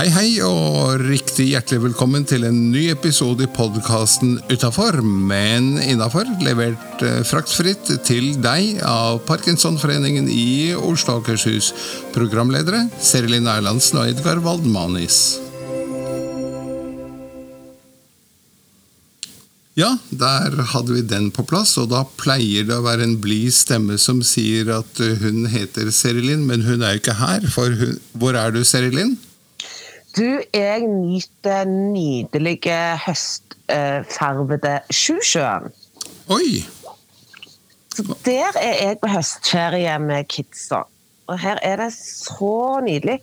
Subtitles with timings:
[0.00, 6.24] Hei, hei, og riktig hjertelig velkommen til en ny episode i podkasten Utafor, men innafor.
[6.40, 11.74] Levert eh, fraktfritt til deg av Parkinsonforeningen i Oslo og Akershus.
[12.16, 15.49] Programledere Serilin Erlandsen og Edgar Waldmanis.
[19.78, 23.54] Ja, der hadde vi den på plass, og da pleier det å være en blid
[23.54, 27.76] stemme som sier at eh, hun heter Serilin, men hun er jo ikke her, for
[27.78, 29.14] hun Hvor er du, Serilin?
[30.16, 35.70] Du, jeg nyter nydelige høstfarvede Sjusjøen.
[36.34, 36.66] Oi!
[37.94, 40.82] Så der er jeg på høstferie med kidsa.
[41.30, 43.20] Og her er det så nydelig.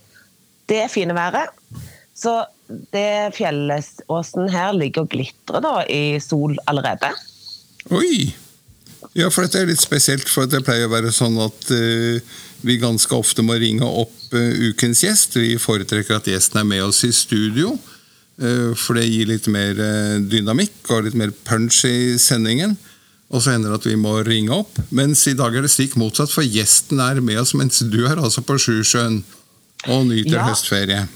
[0.68, 1.52] Det er fine været.
[2.18, 2.34] Så
[2.90, 7.12] det fjellåsen her ligger og glitrer da i sol allerede.
[7.94, 8.34] Oi!
[9.16, 12.18] Ja, for dette er litt spesielt, for det pleier å være sånn at uh,
[12.66, 15.38] vi ganske ofte må ringe opp uh, ukens gjest.
[15.38, 17.72] Vi foretrekker at gjesten er med oss i studio,
[18.42, 19.78] uh, for det gir litt mer
[20.28, 22.76] dynamikk og litt mer punch i sendingen.
[23.28, 24.78] Og så hender det at vi må ringe opp.
[24.94, 28.18] Mens i dag er det stikk motsatt, for gjesten er med oss mens du er
[28.18, 29.22] altså på Sjusjøen
[29.86, 30.46] og nyter ja.
[30.48, 31.06] høstferie.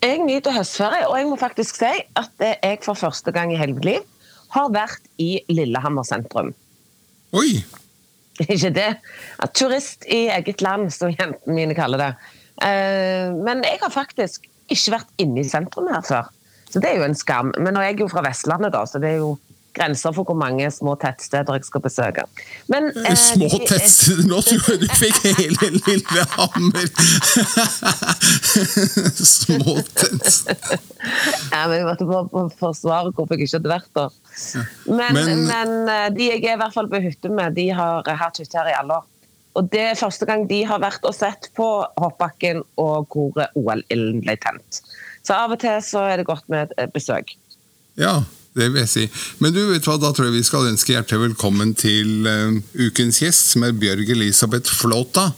[0.00, 3.76] Jeg nyter høstferie, og jeg må faktisk si at jeg for første gang i hele
[3.76, 4.06] mitt liv
[4.54, 6.54] har vært i Lillehammer sentrum.
[7.36, 7.60] Oi!
[8.46, 8.88] Ikke det?
[9.52, 12.10] Turist i eget land, som jentene mine kaller det.
[12.64, 16.32] Eh, men jeg har faktisk ikke vært inne i sentrum her før.
[16.70, 17.52] Så det er jo en skam.
[17.58, 19.34] Men nå er jeg jo fra Vestlandet, da, så det er jo
[19.76, 22.24] grenser for hvor mange små tettsteder jeg skal besøke.
[22.72, 24.26] Men, eh, små tettsteder?
[24.30, 26.88] Nå tror jeg du fikk hele Lillehammer!
[29.34, 30.80] små tettsteder.
[31.54, 34.18] ja, men jeg måtte forsvare hvorfor jeg ikke hadde vært der.
[34.86, 38.10] Men, men, men, eh, de jeg er i hvert fall på hytte med, de har
[38.24, 39.06] hatt hytte her i alle år.
[39.58, 41.66] Og det er første gang de har vært og sett på
[41.98, 44.82] hoppbakken og hvor OL-ilden ble tent.
[45.26, 47.34] Så av og til så er det godt med et besøk.
[47.98, 48.20] Ja,
[48.60, 49.06] det vil jeg si.
[49.42, 53.22] Men du vet hva, da tror jeg vi skal ønske hjertelig velkommen til uh, ukens
[53.24, 55.30] gjest, som er Bjørg Elisabeth Flåta.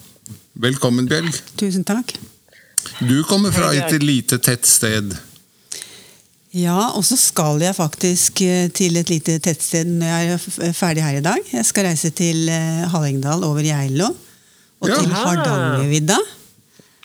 [0.63, 1.33] Velkommen, Bjørg.
[1.61, 2.17] Tusen takk.
[3.01, 5.15] Du kommer fra et lite tettsted.
[6.53, 10.33] Ja, og så skal jeg faktisk eh, til et lite tettsted når jeg
[10.69, 11.39] er ferdig her i dag.
[11.49, 14.11] Jeg skal reise til eh, Hallingdal over Geilo
[14.83, 14.99] og ja.
[14.99, 16.19] til Hardangervidda.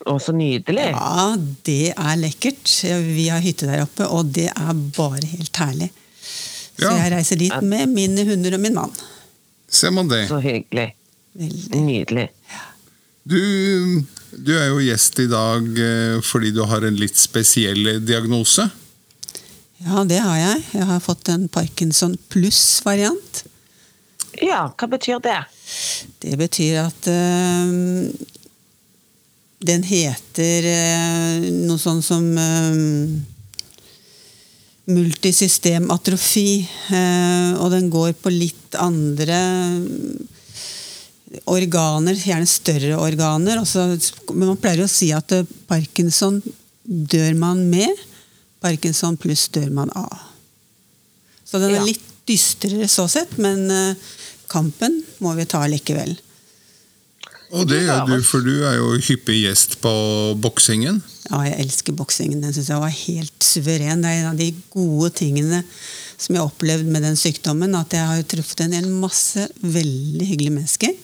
[0.07, 0.89] Å, så nydelig.
[0.91, 1.29] Ja,
[1.67, 2.73] det er lekkert.
[3.07, 5.89] Vi har hytte der oppe, og det er bare helt herlig.
[6.77, 8.93] Så jeg reiser dit med mine hunder og min mann.
[9.67, 10.27] Ser man det.
[10.29, 10.91] Så hyggelig.
[11.37, 11.81] Veldig.
[11.85, 12.27] Nydelig.
[13.27, 13.39] Du,
[14.31, 18.69] du, er jo gjest i dag eh, fordi du har en litt spesiell diagnose.
[19.83, 20.63] Ja, det har jeg.
[20.73, 23.43] Jeg har fått en Parkinson pluss-variant.
[24.41, 25.37] Ja, hva betyr det?
[26.23, 28.07] Det betyr at øh,
[29.67, 32.73] den heter øh, noe sånn som eh,
[34.87, 36.49] multisystematrofi.
[36.95, 39.39] Eh, og den går på litt andre
[41.47, 43.61] organer, gjerne større organer.
[43.61, 43.89] Også,
[44.33, 45.33] men man pleier å si at
[45.69, 46.39] parkinson
[46.83, 48.05] dør man med,
[48.63, 50.13] parkinson pluss dør man av.
[51.47, 53.69] Så den er litt dystrere så sett, men
[54.51, 56.15] kampen må vi ta likevel.
[57.55, 59.91] Og det gjør du, for du er jo hyppig gjest på
[60.43, 60.99] boksingen.
[61.27, 62.39] Ja, jeg elsker boksingen.
[62.43, 64.03] Den syns jeg var helt suveren.
[64.03, 65.61] Det er en av de gode tingene
[66.17, 67.75] som jeg har opplevd med den sykdommen.
[67.75, 70.95] At jeg har truffet en hel masse veldig hyggelige mennesker.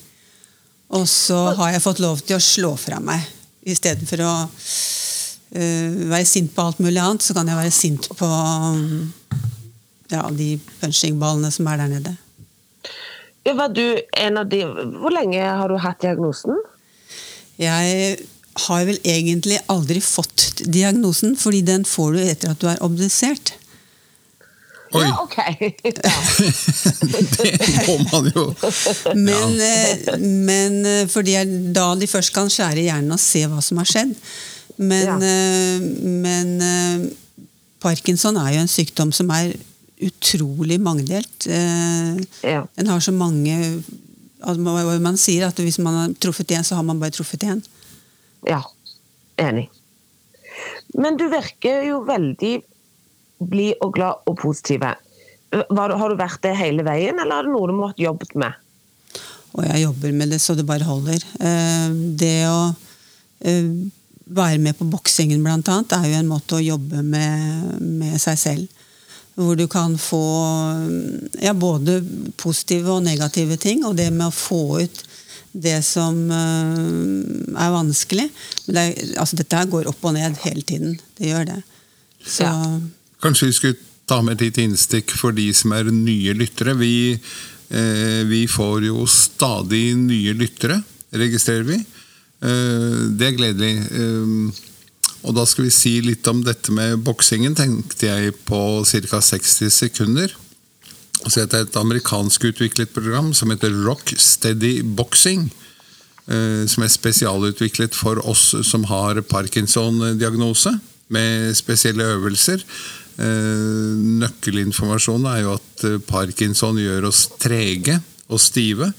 [0.93, 3.23] Og så har jeg fått lov til å slå fra meg.
[3.67, 8.29] Istedenfor å uh, være sint på alt mulig annet, så kan jeg være sint på
[10.13, 12.13] ja, de punchingballene som er der nede.
[13.43, 13.87] Var du
[14.23, 16.61] en av de Hvor lenge har du hatt diagnosen?
[17.59, 18.21] Jeg
[18.53, 23.55] har vel egentlig aldri fått diagnosen, fordi den får du etter at du er obdusert.
[24.93, 25.01] Oi!
[25.01, 25.37] Ja, ok.
[25.83, 26.13] Ja.
[27.43, 28.45] det må man jo.
[29.15, 30.17] Men, ja.
[30.17, 31.37] men men, det fordi
[31.73, 34.13] da de først kan skjære hjernen og se hva som har skjedd.
[34.77, 35.17] Men, ja.
[35.17, 35.81] Eh,
[36.21, 37.09] men
[37.83, 39.53] Parkinson er jo en sykdom som er
[40.03, 41.47] utrolig mangedelt.
[41.47, 42.21] Eh,
[42.53, 42.63] ja.
[42.75, 43.55] Den har så mange
[44.39, 47.61] altså, Man sier at hvis man har truffet én, så har man bare truffet én.
[48.49, 48.61] Ja.
[49.41, 49.69] Enig.
[50.93, 52.53] Men du virker jo veldig
[53.43, 54.83] blid og glad og positiv.
[54.83, 58.59] Har du vært det hele veien, eller er det noe du må ha jobbet med?
[59.53, 61.25] Og jeg jobber med det så det bare holder.
[61.45, 62.61] Eh, det å
[63.45, 63.67] eh,
[64.25, 68.39] være med på boksingen, blant annet, er jo en måte å jobbe med, med seg
[68.39, 68.79] selv.
[69.33, 70.23] Hvor du kan få
[71.41, 71.99] ja, både
[72.37, 73.81] positive og negative ting.
[73.85, 75.03] Og det med å få ut
[75.53, 78.27] det som uh, er vanskelig.
[78.65, 80.97] Men det er, altså, dette går opp og ned hele tiden.
[81.17, 81.59] Det gjør det.
[82.25, 82.77] Så, ja.
[83.23, 86.75] Kanskje vi skulle ta med et lite innstikk for de som er nye lyttere.
[86.79, 90.81] Vi, eh, vi får jo stadig nye lyttere,
[91.15, 91.79] registrerer vi.
[91.79, 93.73] Eh, det er gledelig.
[95.23, 99.21] Og da skal vi si litt om dette med boksingen, tenkte jeg på ca.
[99.23, 100.33] 60 sekunder.
[101.27, 105.47] Så heter det et amerikansk utviklet program som heter Rock Steady Boxing.
[106.23, 110.71] Eh, som er spesialutviklet for oss som har Parkinson-diagnose,
[111.11, 112.63] med spesielle øvelser.
[113.19, 113.91] Eh,
[114.23, 117.99] nøkkelinformasjonen er jo at eh, Parkinson gjør oss trege
[118.31, 118.93] og stive.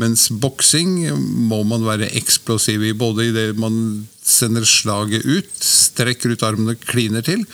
[0.00, 0.96] Mens boksing
[1.46, 6.74] må man være eksplosiv i, både i det man sender slaget ut, strekker ut armene,
[6.80, 7.44] kliner til,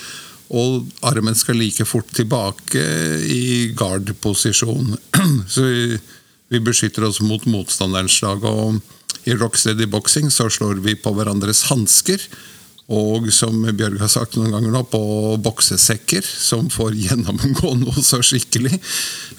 [0.48, 2.82] og armen skal like fort tilbake
[3.28, 4.94] i guard-posisjon.
[5.52, 5.98] Så vi,
[6.48, 8.44] vi, beskytter oss mot motstanderens slag.
[8.44, 8.80] og
[9.28, 12.24] I rocksteady boksing så slår vi på hverandres hansker.
[12.88, 15.02] Og som Bjørg har sagt noen ganger nå, på
[15.44, 18.80] boksesekker, som får gjennomgå noe så skikkelig.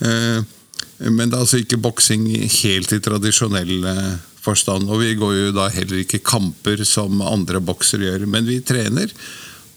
[0.06, 0.40] Eh,
[1.10, 2.28] men det er altså ikke boksing
[2.60, 4.90] helt i tradisjonell eh, forstand.
[4.92, 8.28] Og vi går jo da heller ikke kamper som andre boksere gjør.
[8.30, 9.10] Men vi trener,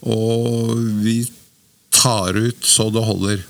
[0.03, 1.21] og vi
[1.93, 3.43] tar ut så det holder.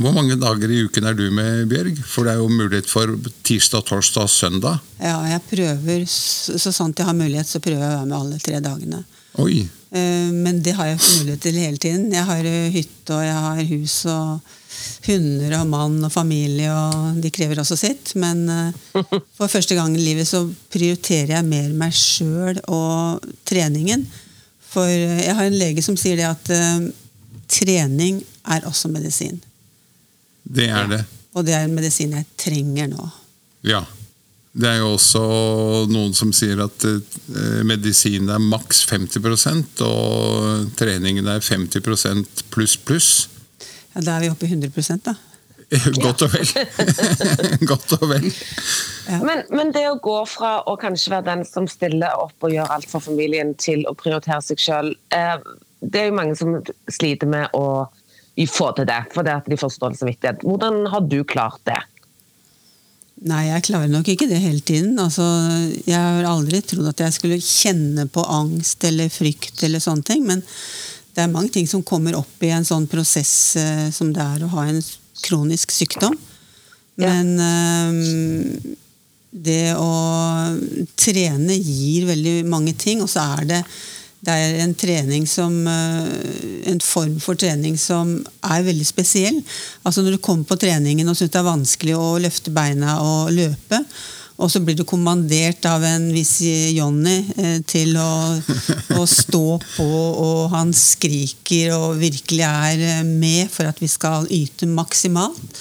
[0.00, 1.98] Hvor mange dager i uken er du med, Bjørg?
[2.08, 3.12] For det er jo mulighet for
[3.44, 4.80] tirsdag, torsdag søndag.
[4.96, 8.40] Ja, jeg prøver, så sant jeg har mulighet, så prøver jeg å være med alle
[8.40, 9.02] tre dagene.
[9.42, 9.60] Oi.
[9.92, 12.08] Eh, men det har jeg ikke mulighet til hele tiden.
[12.12, 14.58] Jeg har hytte og jeg har hus og
[15.06, 18.14] hunder og mann og familie, og de krever også sitt.
[18.18, 18.98] Men uh,
[19.38, 24.06] for første gang i livet så prioriterer jeg mer meg sjøl og treningen.
[24.72, 26.86] For uh, jeg har en lege som sier det at uh,
[27.52, 28.22] trening
[28.52, 29.40] er også medisin.
[30.42, 31.02] Det er det.
[31.36, 33.08] Og det er en medisin jeg trenger nå.
[33.64, 33.84] Ja.
[34.52, 35.20] Det er jo også
[35.88, 36.84] noen som sier at
[37.64, 43.12] medisin er maks 50% og treningen er 50% pluss pluss.
[43.94, 45.14] Ja, Da er vi oppe i 100% da.
[46.04, 46.48] Godt og vel.
[47.70, 48.28] Godt og vel.
[49.08, 49.18] Ja.
[49.24, 52.74] Men, men, det å gå fra å kanskje være den som stiller opp og gjør
[52.74, 55.38] alt for familien, til å prioritere seg sjøl, eh,
[55.82, 56.58] det er jo mange som
[56.92, 57.88] sliter med å
[58.48, 60.44] få til det, fordi at de får dårlig samvittighet.
[60.46, 61.80] Hvordan har du klart det?
[63.28, 64.96] Nei, jeg klarer nok ikke det hele tiden.
[64.98, 65.24] Altså,
[65.86, 70.26] jeg har aldri trodd at jeg skulle kjenne på angst eller frykt eller sånne ting.
[70.26, 70.42] men
[71.12, 74.44] det er mange ting som kommer opp i en sånn prosess eh, som det er
[74.46, 74.80] å ha en
[75.20, 76.16] kronisk sykdom.
[77.00, 78.76] Men eh,
[79.32, 79.92] det å
[81.00, 83.60] trene gir veldig mange ting, og så er det,
[84.22, 88.14] det er en trening som eh, En form for trening som
[88.46, 89.40] er veldig spesiell.
[89.82, 93.32] Altså Når du kommer på treningen og syns det er vanskelig å løfte beina og
[93.34, 93.82] løpe,
[94.40, 96.38] og så blir du kommandert av en viss
[96.72, 98.12] Johnny eh, til å,
[98.96, 104.28] å, stå på, og han skriker og virkelig er eh, med for at vi skal
[104.32, 105.60] yte maksimalt.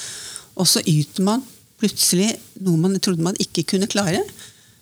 [0.55, 1.43] Og så yter man
[1.81, 2.31] plutselig
[2.63, 4.23] noe man trodde man ikke kunne klare.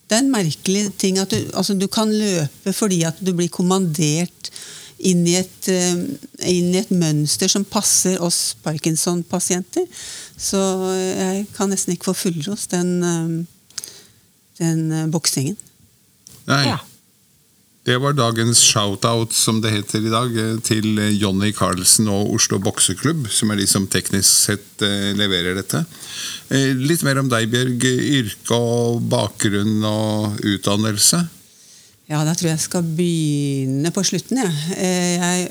[0.10, 3.52] Det er en merkelig ting at du, altså du kan løpe fordi at du blir
[3.54, 4.52] kommandert
[5.00, 6.02] inn i, et, eh,
[6.52, 9.86] inn i et mønster som passer oss Parkinson-pasienter.
[10.40, 10.60] Så
[10.94, 13.48] jeg kan nesten ikke få fullrost den
[14.60, 15.58] den uh, boksingen.
[16.50, 16.64] Nei.
[16.68, 16.80] Ja.
[17.88, 22.34] Det var dagens shout-out, som det heter i dag, eh, til eh, Jonny Carlsen og
[22.36, 24.84] Oslo Bokseklubb, som er de som teknisk sett
[25.18, 25.82] leverer dette.
[26.78, 27.88] Litt mer om deg, Bjørg.
[28.20, 31.24] Yrke og bakgrunn og utdannelse?
[32.12, 34.44] Ja, da tror jeg jeg skal begynne på slutten.
[34.44, 34.52] Ja.
[34.76, 35.50] Jeg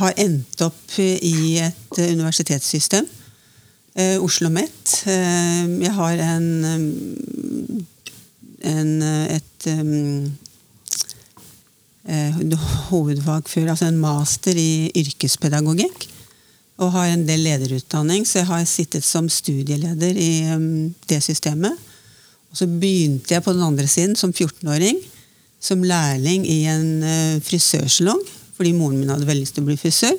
[0.00, 3.06] har endt opp i et universitetssystem.
[3.98, 4.98] Oslo OsloMet.
[5.06, 7.86] Jeg har en
[8.66, 10.28] en, et um,
[12.88, 16.08] hovedfag før, altså en master i yrkespedagogikk.
[16.78, 21.74] Og har en del lederutdanning, så jeg har sittet som studieleder i um, det systemet.
[22.48, 25.00] Og så begynte jeg på den andre siden som 14-åring
[25.60, 28.20] som lærling i en uh, frisørsalong.
[28.58, 30.14] Fordi moren min hadde veldig lyst til å bli frisør.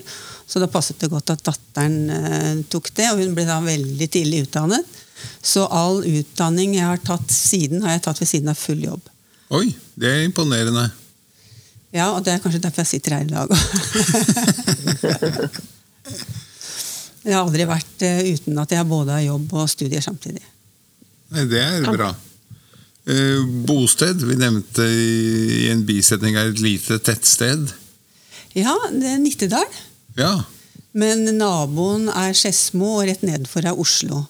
[0.49, 4.09] Så da passet det godt at datteren uh, tok det, og hun ble da veldig
[4.11, 4.99] tidlig utdannet.
[5.41, 9.01] Så all utdanning jeg har tatt siden, har jeg tatt ved siden av full jobb.
[9.55, 9.67] Oi,
[9.99, 10.89] det er imponerende.
[11.95, 13.49] Ja, og det er kanskje derfor jeg sitter her i dag
[17.25, 20.43] Jeg har aldri vært uh, uten at jeg både har jobb og studier samtidig.
[21.33, 22.13] Nei, det er bra.
[23.09, 27.73] Uh, bosted, vi nevnte i en bisetning er et lite tettsted.
[28.57, 29.67] Ja, det er Nittedal.
[30.17, 30.31] Ja.
[30.97, 34.23] Men naboen er Skedsmo, og rett nedenfor er Oslo.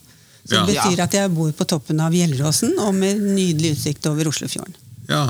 [0.50, 4.32] Så det betyr at jeg bor på toppen av Gjelleråsen og med nydelig utsikt over
[4.32, 4.74] Oslofjorden.
[5.10, 5.27] Ja.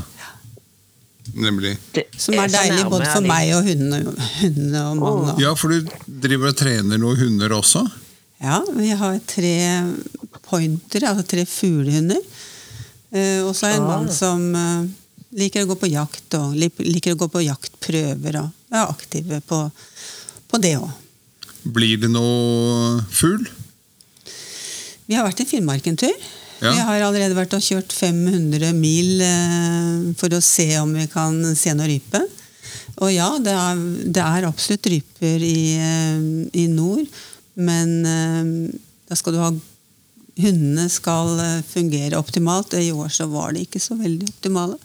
[1.36, 1.76] Nemlig.
[2.18, 5.42] Som er deilig både for meg og hundene, hundene og mannen.
[5.44, 5.90] Ja, for du
[6.24, 7.84] driver og trener noen hunder også?
[8.40, 9.56] Ja, vi har tre
[10.48, 12.22] pointere, altså tre fuglehunder.
[13.12, 14.16] Eh, og så er det en mann ah.
[14.16, 14.88] som eh,
[15.44, 18.40] liker å gå på jakt, og liker å gå på jaktprøver.
[18.40, 19.64] Og er aktive på,
[20.50, 20.92] på det òg.
[21.68, 23.44] Blir det noe fugl?
[25.10, 26.14] Vi har vært i Finnmark en tur.
[26.60, 26.70] Ja.
[26.70, 31.40] Vi har allerede vært og kjørt 500 mil eh, for å se om vi kan
[31.58, 32.22] se noe rype.
[33.00, 36.22] Og ja, det er, det er absolutt ryper i, eh,
[36.62, 37.08] i, nord,
[37.58, 38.54] men eh,
[39.10, 39.52] da skal du ha
[40.40, 41.34] Hundene skal
[41.68, 42.72] fungere optimalt.
[42.80, 44.78] I år så var de ikke så veldig optimale.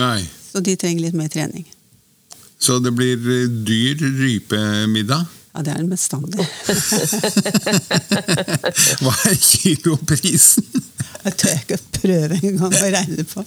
[0.00, 0.22] Nei.
[0.24, 1.66] Så de trenger litt mer trening.
[2.56, 3.20] Så det blir
[3.68, 5.26] dyr rypemiddag?
[5.60, 6.40] Ja, det er den bestandig.
[9.04, 10.64] Hva er kiloprisen?
[11.26, 13.40] Jeg tør ikke prøve engang å regne på.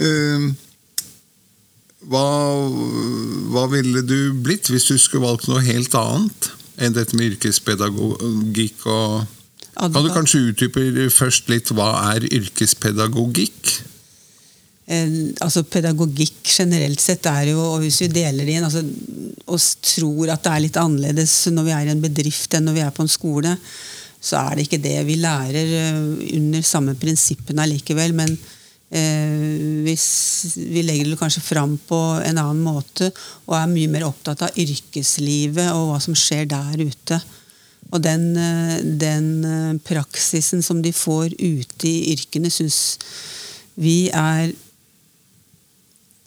[0.00, 0.40] uh,
[2.08, 2.24] hva,
[3.52, 6.40] hva, ville du blitt hvis du skulle valgt noe helt annet
[6.80, 9.28] enn dette med yrkespedagogikk og
[9.76, 10.80] Kan du kanskje utdype
[11.12, 13.89] først litt hva er yrkespedagogikk?
[14.90, 18.82] Altså Pedagogikk generelt sett er jo, og hvis vi deler det inn altså,
[19.50, 22.78] og tror at det er litt annerledes når vi er i en bedrift enn når
[22.78, 23.54] vi er på en skole,
[24.20, 24.96] så er det ikke det.
[25.08, 26.00] Vi lærer eh,
[26.36, 28.34] under samme prinsippene allikevel, men
[28.92, 30.06] eh, hvis
[30.58, 33.08] vi legger det kanskje fram på en annen måte
[33.46, 37.20] og er mye mer opptatt av yrkeslivet og hva som skjer der ute.
[37.90, 42.98] Og den, eh, den eh, praksisen som de får ute i yrkene, syns
[43.80, 44.52] vi er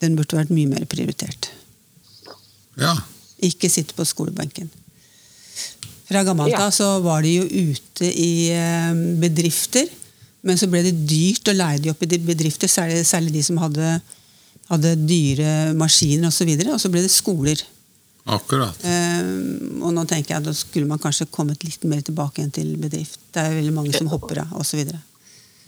[0.04, 1.50] den burde vært mye mer prioritert.
[2.80, 2.94] Ja.
[3.44, 4.70] Ikke sitte på skolebenken.
[6.04, 6.72] Fra gammelt av ja.
[6.74, 9.88] så var de jo ute i eh, bedrifter,
[10.44, 13.60] men så ble det dyrt å leie de opp i bedrifter, særlig, særlig de som
[13.62, 13.94] hadde,
[14.68, 16.50] hadde dyre maskiner osv.
[16.52, 17.64] Og, så og så ble det skoler.
[18.24, 18.84] Akkurat.
[18.84, 22.52] Um, og nå tenker jeg at da skulle man kanskje kommet litt mer tilbake igjen
[22.56, 23.18] til bedrift.
[23.32, 24.84] Det er veldig mange som hopper av, osv.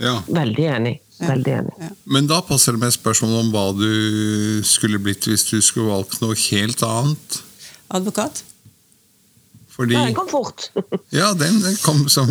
[0.01, 0.19] Ja.
[0.29, 0.95] Veldig enig.
[1.17, 1.77] Veldig enig.
[1.81, 1.93] Ja.
[2.13, 6.21] Men da passer det med spørsmål om hva du skulle blitt hvis du skulle valgt
[6.21, 7.41] noe helt annet.
[7.97, 8.43] Advokat.
[9.77, 10.71] Fordi, ja, den kom fort.
[11.13, 12.31] ja, den kom som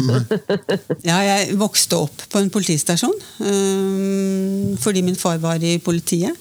[1.10, 3.13] Ja, jeg vokste opp på en politistasjon
[3.46, 6.34] um, fordi min far var i politiet.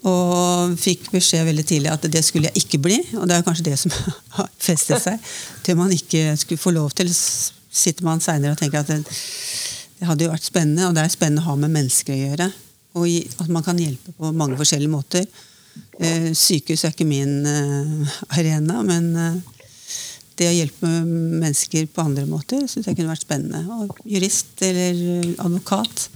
[0.00, 2.98] Og fikk beskjed veldig tidlig at det skulle jeg ikke bli.
[3.20, 3.92] Og det er kanskje det som
[4.38, 5.32] har festet seg
[5.64, 7.12] til man ikke skulle få lov til.
[7.70, 9.16] sitter man seinere og tenker at det,
[10.00, 12.50] det hadde jo vært spennende, og det er spennende å ha med mennesker å gjøre.
[12.98, 13.06] Og
[13.44, 15.26] at man kan hjelpe på mange forskjellige måter.
[16.00, 19.36] Eh, sykehus er ikke min eh, arena, men eh,
[20.40, 23.60] det å hjelpe mennesker på andre måter syns jeg kunne vært spennende.
[23.76, 26.08] Og jurist eller advokat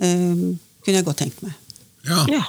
[0.00, 1.52] kunne jeg godt tenkt meg.
[2.08, 2.22] Ja.
[2.32, 2.46] ja.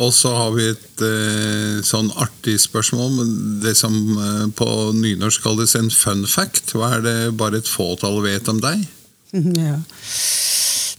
[0.00, 3.18] Og så har vi et eh, sånn artig spørsmål.
[3.64, 6.72] Det som eh, på nynorsk kalles en fun fact.
[6.76, 8.86] Hva er det bare et fåtall vet om deg?
[9.62, 9.78] Ja.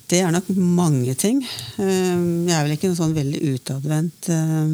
[0.09, 1.39] Det er nok mange ting.
[1.81, 4.27] Eh, jeg er vel ikke noe sånn veldig utadvendt.
[4.29, 4.73] Eh,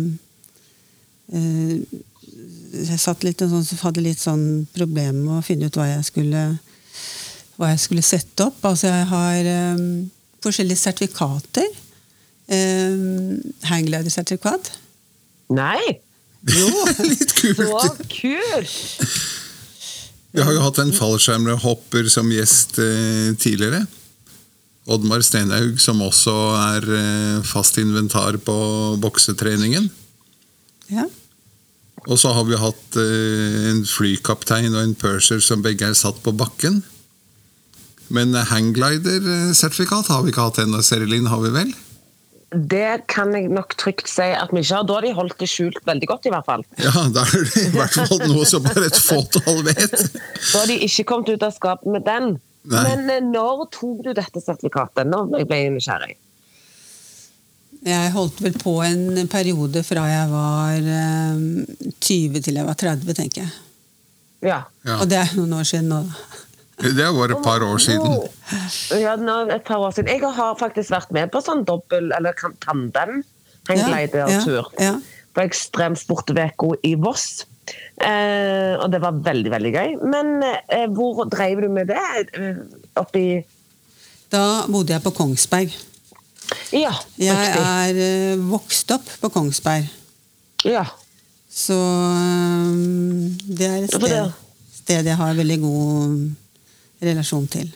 [1.38, 1.76] eh,
[2.80, 6.44] jeg satt litt, sånn, hadde litt sånn problem med å finne ut hva jeg skulle,
[7.60, 8.60] hva jeg skulle sette opp.
[8.68, 9.52] Altså jeg har
[10.44, 11.70] forskjellige sertifikater.
[13.70, 14.74] Hangglider-sertifikat.
[15.56, 16.00] Nei!
[16.50, 16.70] Jo!
[17.12, 17.64] litt kult!
[17.64, 19.49] Så kult!
[20.32, 23.86] Vi har jo hatt en fallskjermhopper som gjest eh, tidligere.
[24.90, 28.58] Oddmar Stenhaug, som også er eh, fast inventar på
[29.02, 29.90] boksetreningen.
[30.94, 31.08] Ja.
[32.06, 36.22] Og så har vi hatt eh, en flykaptein og en purser som begge er satt
[36.26, 36.84] på bakken.
[38.14, 41.74] Men hangglider-sertifikat har vi ikke hatt ennå, Serilin, har vi vel?
[42.50, 44.86] Det kan jeg nok trygt si at vi ikke har.
[44.90, 46.64] Da har de holdt det skjult veldig godt, i hvert fall.
[46.82, 49.94] Ja, da er det i hvert fall noe som bare et fåtall vet.
[49.94, 52.34] Da har de ikke kommet ut av skapet med den.
[52.70, 52.82] Nei.
[52.90, 55.08] Men eh, når tok du dette sertifikatet?
[55.10, 56.18] Når jeg ble nysgjerrig?
[57.86, 63.16] Jeg holdt vel på en periode fra jeg var 20 eh, til jeg var 30,
[63.16, 63.54] tenker jeg.
[64.44, 64.64] Ja.
[64.88, 65.00] ja.
[65.00, 66.02] Og det er noen år siden nå.
[66.80, 68.16] Det var et par år siden.
[68.96, 69.16] Ja,
[69.52, 70.12] et par år siden.
[70.14, 73.24] Jeg har faktisk vært med på sånn dobbel- eller tandem
[73.70, 74.70] hengglidertur.
[74.80, 74.94] Ja, ja,
[75.36, 77.46] på Ekstremsportveka i Voss.
[78.02, 79.92] Eh, og det var veldig, veldig gøy.
[80.10, 82.00] Men eh, hvor drev du med det?
[82.34, 82.64] Eh,
[83.00, 83.44] oppi
[84.32, 85.76] Da bodde jeg på Kongsberg.
[86.74, 87.28] Ja, riktig.
[87.28, 89.90] Jeg er eh, vokst opp på Kongsberg.
[90.66, 90.86] Ja.
[91.50, 94.34] Så um, det er et sted,
[94.80, 96.30] sted jeg har veldig god
[97.04, 97.70] relasjon til.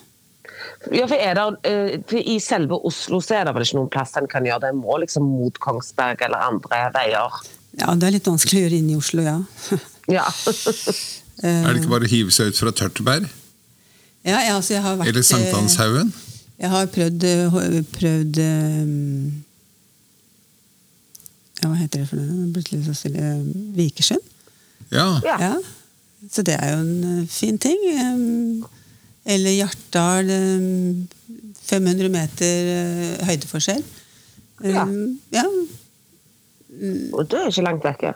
[0.92, 3.92] Ja, for, er der, eh, for I selve Oslo så er det vel ikke noen
[3.92, 4.74] plass en kan gjøre det?
[4.76, 7.38] må liksom mot Kongsberg eller andre veier?
[7.80, 9.38] Ja, det er litt vanskelig å gjøre inne i Oslo, ja.
[10.18, 10.26] ja.
[11.48, 13.30] er det ikke bare å hive seg ut fra Tørteberg?
[14.24, 16.14] Ja, ja altså jeg har vært Eller Sankthanshaugen?
[16.64, 17.26] Jeg har prøvd,
[17.96, 18.38] prøvd
[21.64, 22.52] ja, Hva heter det for noe?
[22.56, 23.34] Plutselig så stille
[23.76, 24.24] Vikersund.
[24.94, 25.08] Ja.
[25.24, 25.56] ja.
[26.32, 27.80] Så det er jo en fin ting.
[29.24, 30.32] Eller Hjartdal.
[31.64, 33.84] 500 meter høydeforskjell.
[34.68, 34.84] Ja.
[35.34, 35.46] ja.
[37.14, 38.14] Og det er ikke langt vekke.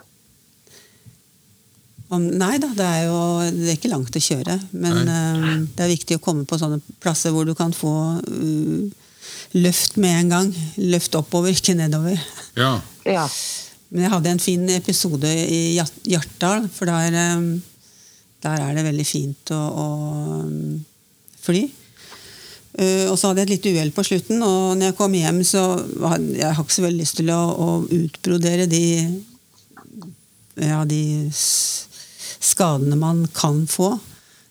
[2.08, 3.18] Om, nei da, det er jo
[3.52, 4.56] det er ikke langt å kjøre.
[4.72, 7.92] Men uh, det er viktig å komme på sånne plasser hvor du kan få
[8.24, 9.08] uh,
[9.58, 10.52] løft med en gang.
[10.80, 12.16] Løft oppover, ikke nedover.
[12.56, 12.78] Ja.
[13.04, 13.26] ja.
[13.92, 17.50] Men jeg hadde en fin episode i Hjartdal, for der, um,
[18.44, 19.86] der, er det veldig fint å, å
[21.48, 21.64] fly.
[22.78, 25.40] Uh, og så hadde jeg et lite uhell på slutten, og når jeg kom hjem,
[25.46, 25.64] så
[26.12, 28.84] hadde jeg ikke så veldig lyst til å, å utbrodere de
[30.58, 33.92] ja, de skadene man kan få.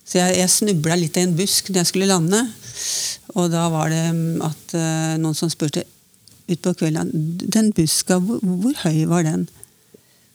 [0.08, 2.40] Så jeg, jeg snubla litt i en busk når jeg skulle lande.
[3.36, 5.84] Og da var det mm, at uh, noen som spurte
[6.48, 7.10] utpå kvelden
[7.44, 9.48] Den buska, hvor, hvor, høy var den?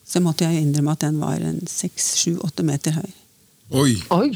[0.05, 3.11] Så måtte jeg innrømme at den var seks, sju, åtte meter høy.
[3.73, 3.95] Oi.
[4.13, 4.29] Oi.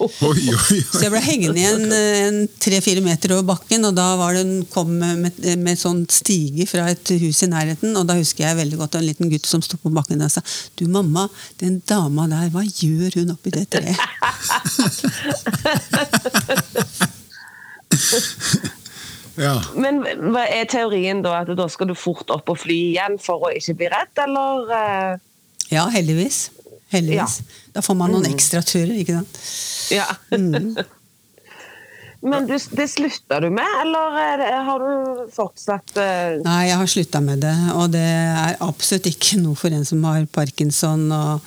[0.00, 0.78] oi, oi, oi.
[0.94, 5.36] Så jeg ble hengende igjen tre-fire meter over bakken, og da var det, kom med,
[5.60, 7.92] med sånn stige fra et hus i nærheten.
[8.00, 10.40] Og da husker jeg veldig godt en liten gutt som sto på bakken og sa
[10.80, 11.28] Du, mamma,
[11.60, 13.92] den dama der, hva gjør hun oppi det treet?
[19.44, 19.60] ja.
[19.76, 20.00] Men
[20.32, 21.42] hva er teorien da?
[21.42, 25.20] At da skal du fort opp og fly igjen for å ikke bli redd, eller?
[25.68, 26.48] Ja, heldigvis.
[26.92, 27.36] Heldigvis.
[27.44, 27.61] Ja.
[27.72, 28.34] Da får man noen mm.
[28.34, 29.38] ekstra turer, ikke sant.
[29.92, 30.08] Ja.
[30.34, 30.74] Mm.
[32.22, 36.36] Men du, det slutta du med, eller har du fortsatt uh...
[36.44, 37.54] Nei, jeg har slutta med det.
[37.74, 41.42] Og det er absolutt ikke noe for en som har parkinson og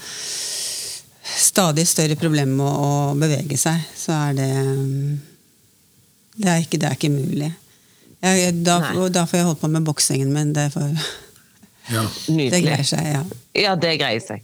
[1.26, 3.86] stadig større problemer med å, bevege seg.
[3.96, 4.50] Så er det
[6.36, 7.54] Det er ikke, det er ikke mulig.
[8.26, 8.82] Jeg, da,
[9.14, 10.52] da, får jeg holde på med boksingen min.
[10.58, 10.92] Det, får,
[11.94, 12.04] ja.
[12.52, 13.24] det greier seg, ja.
[13.64, 14.44] Ja, det greier seg.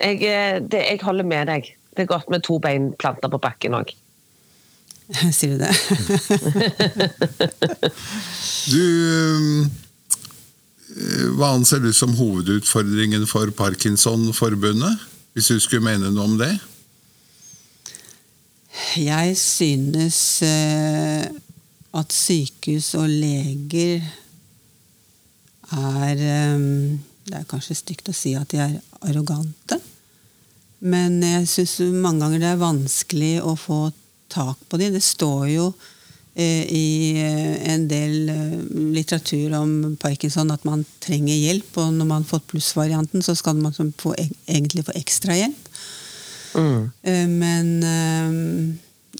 [0.00, 1.76] Jeg, eh, det, jeg, holder med deg.
[1.96, 3.94] Det er godt med to bein planta på bakken òg.
[5.36, 5.70] Sier du det?
[8.72, 8.84] du
[10.96, 14.94] eh, Hva anser du som hovedutfordringen for Parkinsonforbundet?
[15.36, 16.54] Hvis du skulle mene noe om det?
[18.96, 21.24] Jeg synes eh,
[21.96, 24.04] at sykehus og leger
[25.76, 26.16] er
[27.26, 29.80] Det er kanskje stygt å si at de er arrogante.
[30.86, 33.80] Men jeg syns mange ganger det er vanskelig å få
[34.32, 34.94] tak på dem.
[34.94, 35.66] Det står jo
[36.34, 38.56] eh, i eh, en del eh,
[38.94, 41.70] litteratur om parkinson at man trenger hjelp.
[41.82, 44.14] Og når man har fått plussvarianten, så skal man få,
[44.46, 45.70] egentlig få ekstra hjelp.
[46.56, 46.84] Mm.
[47.36, 47.66] Men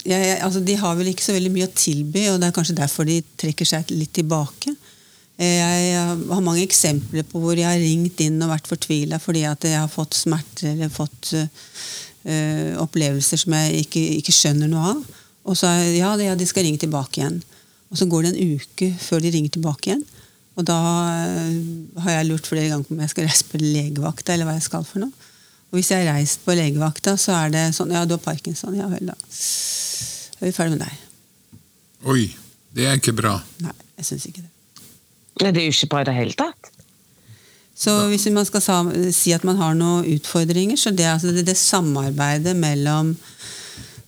[0.01, 2.79] ja, altså, de har vel ikke så veldig mye å tilby, og det er kanskje
[2.79, 4.73] derfor de trekker seg litt tilbake.
[5.37, 5.97] Jeg
[6.31, 9.77] har mange eksempler på hvor jeg har ringt inn og vært fortvila fordi at jeg
[9.77, 15.03] har fått smerter eller fått uh, opplevelser som jeg ikke, ikke, skjønner noe av.
[15.47, 17.37] Og så ja, de skal ringe tilbake igjen.
[17.93, 20.03] Og så går det en uke før de ringer tilbake igjen.
[20.57, 20.77] Og da
[22.01, 24.65] har jeg lurt flere ganger på om jeg skal reise på legevakta eller hva jeg
[24.65, 25.29] skal for noe.
[25.69, 28.75] Og hvis jeg har reist på legevakta, så er det sånn Ja, du har parkinson.
[28.77, 29.15] Ja vel, da.
[30.39, 31.07] er vi ferdig med deg.
[32.09, 32.29] Oi.
[32.73, 33.37] Det er ikke bra.
[33.63, 34.56] Nei, jeg syns ikke det.
[35.39, 36.71] Det er jo ikke bra i det hele tatt.
[37.77, 38.63] Så hvis man skal
[39.13, 43.13] si at man har noen utfordringer, så det er altså det, det samarbeidet mellom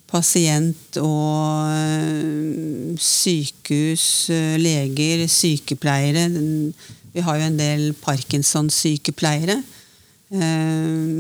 [0.10, 6.26] pasient og øh, sykehus, øh, leger, sykepleiere
[7.14, 9.62] Vi har jo en del Parkinson-sykepleiere.
[10.34, 10.40] Øh,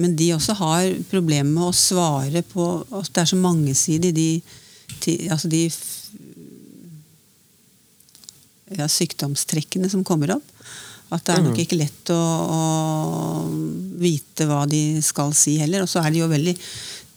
[0.01, 4.15] men de også har problemer med å svare på Det er så mangesidig.
[4.15, 4.41] De,
[5.29, 5.69] altså de
[8.77, 10.55] ja, sykdomstrekkene som kommer opp.
[11.09, 11.63] At det er nok mm.
[11.63, 12.59] ikke lett å, å,
[13.99, 15.83] vite hva de skal si heller.
[15.83, 16.53] Og så er de jo veldig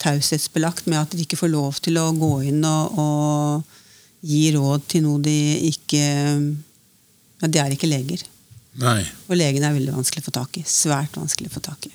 [0.03, 4.87] taushetsbelagt med at de ikke får lov til å gå inn og, og gi råd
[4.89, 5.39] til noe de
[5.69, 6.03] ikke
[7.43, 8.23] ja, De er ikke leger.
[8.81, 9.03] Nei.
[9.29, 10.65] Og legene er veldig vanskelig å få tak i.
[10.65, 11.93] Svært vanskelig å få tak i.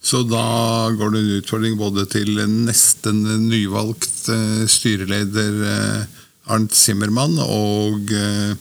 [0.00, 3.18] Så da går det en utfordring både til nesten
[3.50, 6.19] nyvalgt eh, styreleder eh,
[6.50, 8.52] Arnt Zimmermann og eh,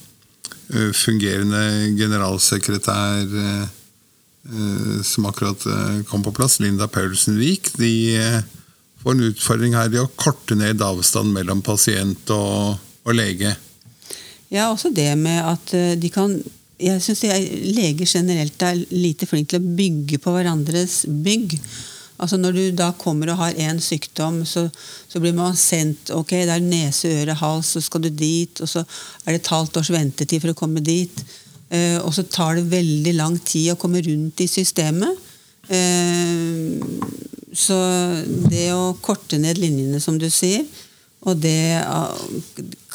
[0.96, 3.66] fungerende generalsekretær eh,
[5.06, 5.62] som akkurat
[6.10, 7.92] kom på plass, Linda Paulsen Wiik, de
[9.04, 13.52] får en utfordring her i å korte ned avstanden mellom pasient og, og lege.
[14.50, 16.40] Ja, også det med at de kan
[16.80, 17.26] jeg syns
[17.76, 21.58] leger generelt er lite flinke til å bygge på hverandres bygg.
[22.20, 24.68] Altså Når du da kommer og har én sykdom, så,
[25.08, 28.60] så, blir man sendt ok, det er nese, øre, hals, så skal du dit.
[28.60, 31.24] Og så er det et halvt års ventetid for å komme dit.
[31.70, 35.26] Eh, og så tar det veldig lang tid å komme rundt i systemet.
[35.70, 36.76] Eh,
[37.56, 37.80] så
[38.52, 40.66] det å korte ned linjene, som du sier,
[41.28, 41.84] og det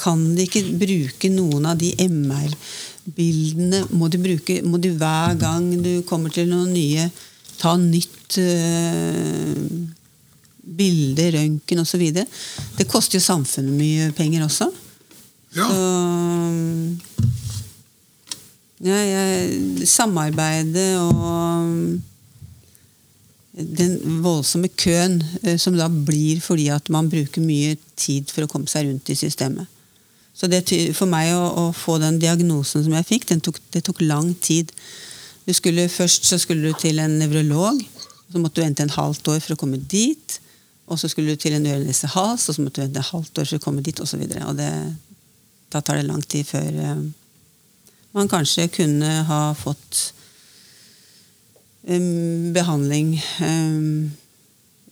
[0.01, 3.83] Kan de ikke bruke noen av de MR-bildene?
[3.93, 7.11] Må bruke Må du hver gang du kommer til noen nye
[7.61, 9.59] ta nytt uh,
[10.65, 12.05] bilde, røntgen osv.
[12.79, 14.71] Det koster jo samfunnet mye penger også.
[15.55, 15.69] Ja.
[15.69, 15.83] Så
[18.85, 22.01] ja, jeg, Samarbeidet og
[23.55, 25.23] den voldsomme køen
[25.63, 29.17] som da blir fordi at man bruker mye tid for å komme seg rundt i
[29.17, 29.71] systemet.
[30.35, 30.65] Så det,
[30.99, 34.73] For meg å, å få den diagnosen som jeg fikk, tok, det tok lang tid.
[35.53, 37.83] Skulle, først så skulle du til en nevrolog.
[38.33, 40.39] Så måtte du vente en halvt år for å komme dit.
[40.89, 43.51] Og så skulle du til en øre-nese-hals, og så måtte du vente et halvt år
[43.51, 44.73] for å komme dit, Og, så og det,
[45.73, 47.05] Da tar det lang tid før uh,
[48.15, 50.13] man kanskje kunne ha fått
[51.89, 54.13] um, behandling um,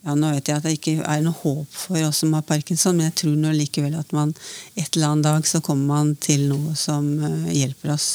[0.03, 2.97] ja, Nå vet jeg at det ikke er noe håp for oss som har parkinson,
[2.99, 4.35] men jeg tror nå likevel at man
[4.75, 8.09] et eller annet dag så kommer man til noe som uh, hjelper oss.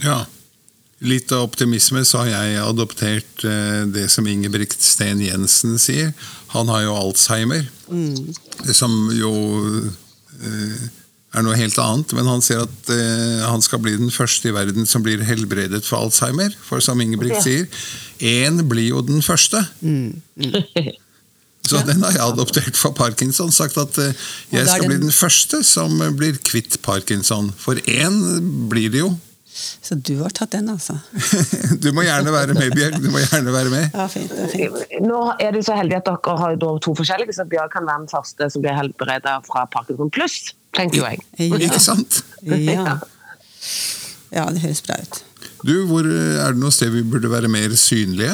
[0.00, 0.22] Ja,
[1.00, 6.12] litt av optimisme så har jeg adoptert eh, det som Ingebrigt Steen Jensen sier.
[6.54, 8.32] Han har jo Alzheimer, mm.
[8.76, 9.32] som jo
[10.44, 10.88] eh,
[11.30, 12.12] er noe helt annet.
[12.16, 15.82] Men han sier at eh, han skal bli den første i verden som blir helbredet
[15.86, 16.52] for Alzheimer.
[16.66, 17.68] For som Ingebrigt sier,
[18.20, 19.62] én blir jo den første.
[19.80, 20.20] Mm.
[20.36, 20.58] Mm.
[21.70, 23.52] Så den har jeg adoptert for parkinson.
[23.54, 23.96] Sagt at
[24.50, 27.52] jeg skal bli den første som blir kvitt parkinson.
[27.56, 28.16] For én
[28.68, 29.12] blir det jo.
[29.52, 30.94] Så du har tatt den, altså?
[31.82, 33.00] du må gjerne være med, Bjørg.
[33.02, 33.88] Du må gjerne være med.
[33.96, 34.94] Ja, fint, det er fint.
[35.04, 38.12] Nå er det så heldig at dere har to forskjellige, så Bjørg kan være den
[38.12, 41.24] første som blir helbredet fra Parkinson pluss, tenker jo jeg.
[41.42, 41.60] Ja.
[41.68, 42.22] Ikke sant?
[42.70, 42.94] Ja.
[44.32, 45.18] ja, det høres bra ut.
[45.66, 48.32] Du, hvor Er det noe sted vi burde være mer synlige?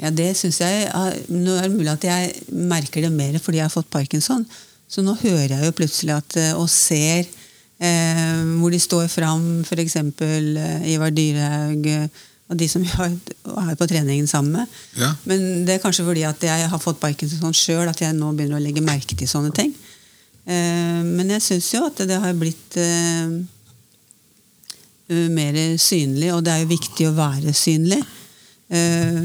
[0.00, 0.88] Ja, det syns jeg
[1.32, 4.44] Nå er det mulig at jeg merker det mer fordi jeg har fått parkinson.
[4.88, 7.26] Så nå hører jeg jo plutselig at, eh, og ser
[7.76, 9.96] hvor de står fram, f.eks.
[9.96, 12.08] Eh, Ivar Dyrhaug eh,
[12.46, 12.84] og de som
[13.66, 14.78] er på treningen sammen med.
[15.00, 15.10] Ja.
[15.26, 18.60] Men det er kanskje fordi at jeg har fått parkinson sjøl at jeg nå begynner
[18.60, 19.74] å legge merke til sånne ting.
[20.46, 23.34] Eh, men jeg syns jo at det har blitt eh,
[25.34, 28.00] mer synlig, og det er jo viktig å være synlig.
[28.70, 29.20] Eh,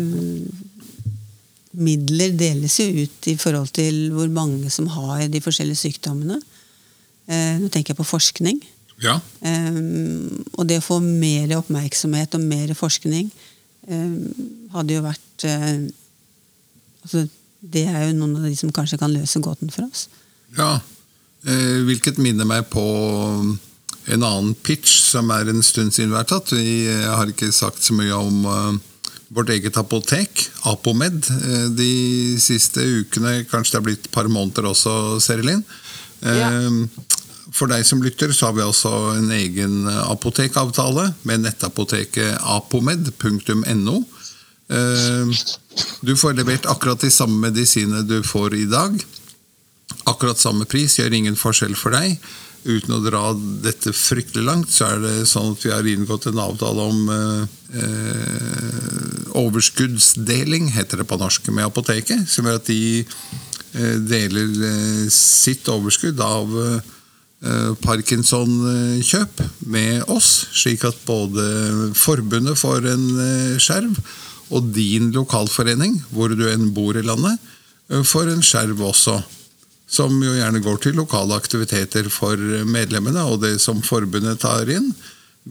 [1.72, 6.42] midler deles jo ut i forhold til hvor mange som har de forskjellige sykdommene.
[7.32, 8.60] Eh, nå tenker jeg på forskning.
[9.02, 9.18] Ja.
[9.42, 13.32] Um, og det å få mer oppmerksomhet og mer forskning
[13.90, 14.18] um,
[14.76, 15.88] hadde jo vært uh,
[17.02, 17.24] altså,
[17.62, 20.08] Det er jo noen av de som kanskje kan løse gåten for oss.
[20.58, 20.80] Ja,
[21.42, 26.52] hvilket minner meg på en annen pitch som er en stund siden vi har tatt.
[26.54, 31.24] Vi har ikke sagt så mye om uh, vårt eget apotek, Apomed,
[31.78, 31.94] de
[32.42, 33.46] siste ukene.
[33.50, 35.64] Kanskje det er blitt et par måneder også, Serilin.
[36.22, 36.50] Ja.
[37.52, 43.98] For deg som lytter, så har vi altså en egen apotekavtale med nettapoteket apomed.no.
[44.72, 45.28] Eh,
[46.02, 48.96] du får levert akkurat de samme medisinene du får i dag.
[50.08, 52.16] Akkurat samme pris, gjør ingen forskjell for deg.
[52.62, 53.34] Uten å dra
[53.66, 57.44] dette fryktelig langt, så er det sånn at vi har inngått en avtale om eh,
[59.42, 62.30] overskuddsdeling, heter det på norsk, med apoteket.
[62.30, 67.01] Som gjør at de eh, deler eh, sitt overskudd av eh, Eh,
[67.82, 69.42] Parkinson-kjøp
[69.74, 73.96] med oss, slik at både forbundet får en eh, skjerv,
[74.52, 77.40] og din lokalforening, hvor du enn bor i landet,
[77.90, 79.18] eh, får en skjerv også.
[79.92, 82.38] Som jo gjerne går til lokale aktiviteter for
[82.70, 84.92] medlemmene, og det som forbundet tar inn,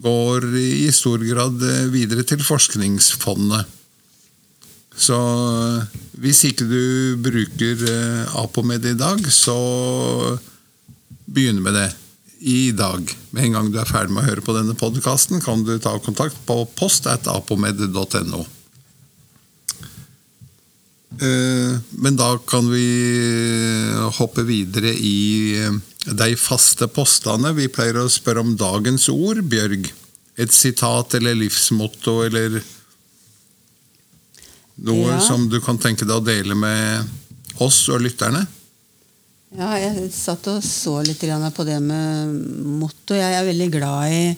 [0.01, 1.59] går i stor grad
[1.91, 3.67] videre til Forskningsfondet.
[4.95, 5.17] Så
[6.23, 7.83] hvis ikke du bruker
[8.39, 9.59] Apomed i dag, så
[11.31, 11.89] begynne med det
[12.41, 13.05] i dag.
[13.31, 15.93] Med en gang du er ferdig med å høre på denne podkasten, kan du ta
[16.01, 18.41] kontakt på post.apomed.no.
[21.21, 22.85] Eh, men da kan vi
[24.17, 25.17] hoppe videre i
[25.59, 27.51] eh, de faste postene.
[27.57, 29.91] Vi pleier å spørre om dagens ord, Bjørg.
[30.41, 32.61] et sitat eller livsmotto eller
[34.81, 35.19] noe Ja.
[35.19, 37.05] som du kan tenke deg å dele med
[37.61, 38.47] oss og lytterne?
[39.51, 41.23] Ja, jeg satt og så litt
[41.55, 42.35] på det med
[42.79, 43.17] motto.
[43.17, 44.35] Jeg er veldig glad i,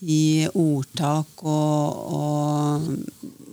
[0.00, 2.86] i ordtak, og, og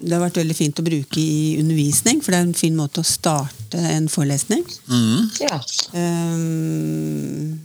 [0.02, 3.04] det har vært veldig fint å bruke i undervisning, for det er en fin måte
[3.04, 4.64] å starte en forelesning.
[4.88, 5.28] Mm.
[5.44, 5.60] Ja.
[5.92, 7.60] Um,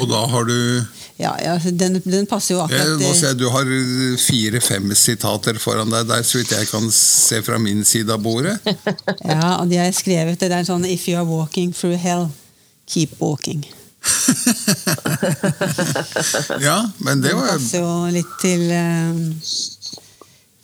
[0.00, 0.54] Og da har du
[1.20, 3.68] ja, ja den, den passer jo jeg akkurat må til- se, Du har
[4.18, 8.56] fire-fem sitater foran deg der, så vidt jeg kan se fra min side av bordet.
[9.28, 12.28] Ja, og de har skrevet det der sånn If you are walking through hell,
[12.90, 13.62] keep walking.
[16.60, 19.14] Ja, men det Det var passer jo litt til eh,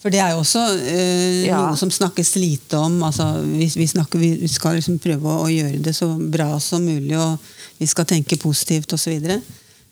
[0.01, 1.63] For det er jo også eh, Ja.
[1.71, 2.99] noe som snakkes lite om.
[3.05, 6.85] Altså, vi, vi, snakker, vi skal liksom prøve å, å gjøre det så bra som
[6.89, 7.39] mulig, og
[7.81, 9.19] vi skal tenke positivt osv.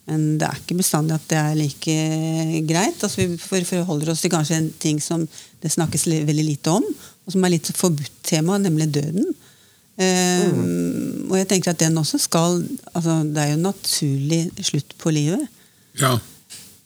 [0.09, 1.97] Men det er ikke bestandig at det er like
[2.69, 3.03] greit.
[3.05, 5.27] Altså, vi forholder oss til kanskje en ting som
[5.63, 6.87] det snakkes veldig lite om,
[7.27, 9.29] og som er litt forbudt tema, nemlig døden.
[9.99, 10.47] Eh,
[11.29, 12.61] Og jeg tenker at den også skal
[12.95, 15.49] altså, Det er jo en naturlig slutt på livet.
[15.99, 16.13] Ja.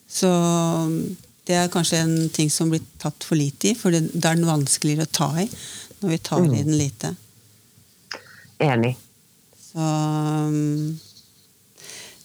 [0.08, 0.30] Så
[1.46, 4.38] det er kanskje en ting som blir tatt for lite i, for det, det er
[4.38, 5.48] den vanskeligere å ta i
[6.02, 7.12] når vi tar i den lite.
[8.62, 8.96] Enig.
[9.72, 10.98] Så um,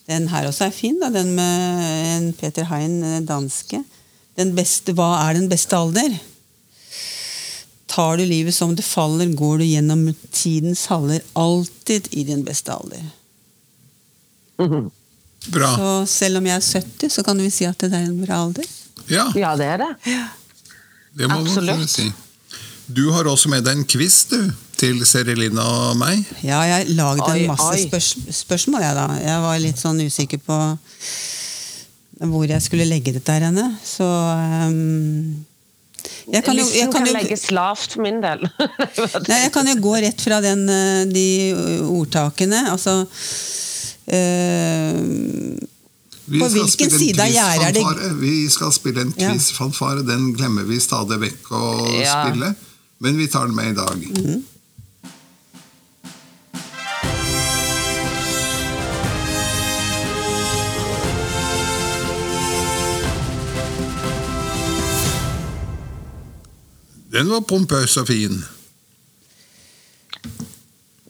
[0.08, 3.82] den her også er fin, da, den med en Peter Hein, danske.
[4.38, 6.14] Den beste, hva er den beste alder?
[7.88, 10.04] Tar du livet som det faller, går du gjennom
[10.36, 13.04] tidens haller alltid i din beste alder.
[14.60, 14.90] Mhm.
[15.54, 15.70] Bra.
[15.78, 18.42] Så selv om jeg er 70, så kan vi si at det er en bra
[18.48, 18.66] alder.
[19.08, 19.92] Ja, Ja, det er det.
[21.18, 21.76] det må man absolutt.
[21.78, 22.12] kunne si.
[22.88, 26.22] Du har også med deg en quiz, du, til Serilina og meg.
[26.46, 28.12] Ja, jeg lagde en masse spørs
[28.44, 29.08] spørsmål, jeg da.
[29.24, 30.58] Jeg var litt sånn usikker på
[32.18, 33.68] hvor jeg skulle legge dette her henne.
[33.86, 35.46] Så um,
[36.34, 38.42] jeg kan jo, jeg kan kan jo, legges lavt for min del.
[39.30, 41.28] nei, jeg kan jo gå rett fra den, eh, de
[41.88, 42.64] ordtakene.
[42.74, 43.00] Altså
[44.12, 44.98] eh,
[46.28, 49.32] På hvilken side av gjerdet er det- Vi skal spille en Ja.
[49.32, 50.06] quiz-fanfare.
[50.08, 51.64] Den glemmer vi stadig vekk å
[52.02, 52.26] Ja.
[52.26, 52.56] spille.
[53.00, 53.96] Men vi tar den med i dag.
[53.96, 54.44] Mhm.
[67.18, 68.38] Den var pompøs og fin.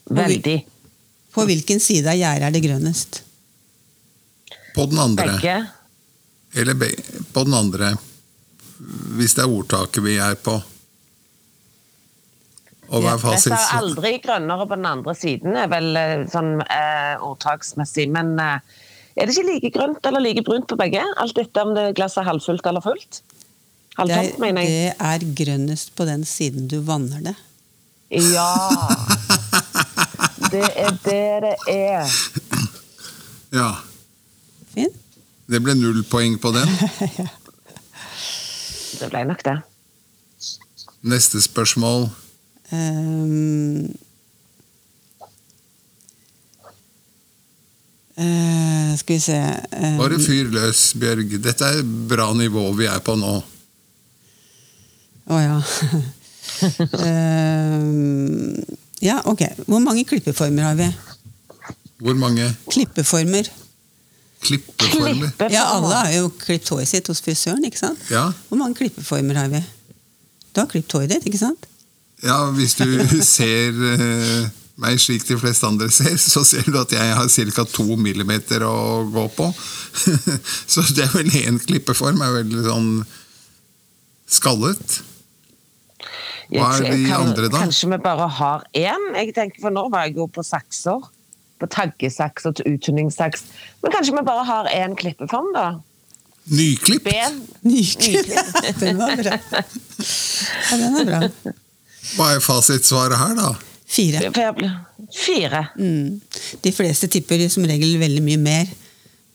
[0.08, 0.62] Veldig.
[1.36, 3.20] På hvilken side av gjerdet er det grønnest?
[4.78, 5.34] På den andre.
[5.34, 5.58] Begge.
[6.56, 6.94] Eller be
[7.36, 7.92] på den andre.
[9.20, 10.56] Hvis det er ordtaket vi er på.
[12.88, 13.52] Og hva er fasit?
[13.52, 18.08] Det er aldri grønnere på den andre siden, er vel eh, sånn eh, ordtaksmessig.
[18.16, 18.78] Men eh,
[19.20, 21.04] er det ikke like grønt eller like brunt på begge?
[21.20, 23.26] Alt etter om det glasset er halvfullt eller fullt?
[24.06, 27.38] Det er, det er grønnest på den siden du vanner det.
[28.10, 28.54] Ja.
[30.48, 32.08] Det er det det er.
[33.52, 33.72] Ja.
[34.72, 34.96] Fint?
[35.48, 36.70] Det ble null poeng på den.
[39.00, 39.58] Det ble nok det.
[41.04, 42.08] Neste spørsmål.
[42.72, 43.92] Um,
[48.18, 51.38] uh, skal vi se um, Bare fyr løs, Bjørg.
[51.44, 53.44] Dette er bra nivå vi er på nå.
[55.28, 55.58] Å ja.
[57.04, 58.58] uh,
[59.10, 59.44] ja, ok.
[59.68, 60.90] Hvor mange klippeformer har vi?
[62.04, 63.50] Hvor mange Klippeformer.
[64.46, 65.32] klippeformer?
[65.32, 68.04] Klippe Ja, alle har jo klippet håret sitt hos frisøren, ikke sant?
[68.14, 68.28] Ja.
[68.50, 69.64] Hvor mange klippeformer har vi?
[70.54, 71.68] Du har klippet håret ditt, ikke sant?
[72.24, 72.88] ja, hvis du
[73.26, 74.48] ser uh,
[74.82, 77.66] meg slik de fleste andre ser, så ser du at jeg har ca.
[77.70, 79.52] to millimeter å gå på.
[80.74, 82.22] så det er vel én klippeform.
[82.22, 82.92] er veldig sånn
[84.30, 85.00] skallet.
[86.52, 87.58] Hva er de kan- andre, da?
[87.66, 89.08] Kanskje vi bare har én?
[89.16, 91.04] Jeg tenker, for nå var jeg jo på sakser.
[91.60, 93.44] På taggesaks og uttunningssaks.
[93.82, 95.68] Men kanskje vi bare har én klippeform, da?
[96.48, 97.04] Nyklipp?
[97.04, 97.42] Ben?
[97.66, 98.30] Nyklipp.
[98.80, 99.40] Den var bra.
[100.72, 101.54] Ja, den er bra.
[102.16, 103.50] Hva er fasitsvaret her, da?
[103.88, 104.32] Fire.
[105.12, 105.64] Fire.
[105.80, 106.22] Mm.
[106.64, 108.72] De fleste tipper som regel veldig mye mer,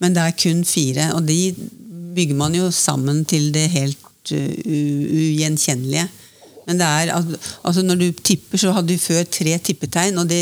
[0.01, 1.11] men det er kun fire.
[1.19, 1.53] Og de
[2.17, 6.09] bygger man jo sammen til det helt uh, ugjenkjennelige.
[6.67, 7.11] Men det er,
[7.67, 10.39] altså når du tipper, så hadde du før tre tippetegn, og det,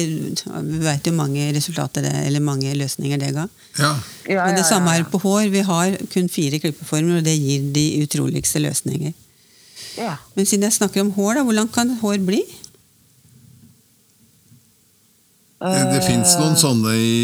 [0.67, 3.47] vi vet jo mange resultater det, eller mange løsninger det ga.
[3.79, 3.93] Ja.
[4.29, 5.49] Ja, Men det ja, samme ja, er på hår.
[5.49, 9.17] Vi har kun fire klippeformer, og det gir de utroligste løsninger.
[9.97, 10.17] ja.
[10.37, 12.43] Men siden jeg snakker om hår, da, hvor langt kan hår bli?
[15.61, 17.17] Det, det fins noen sånne i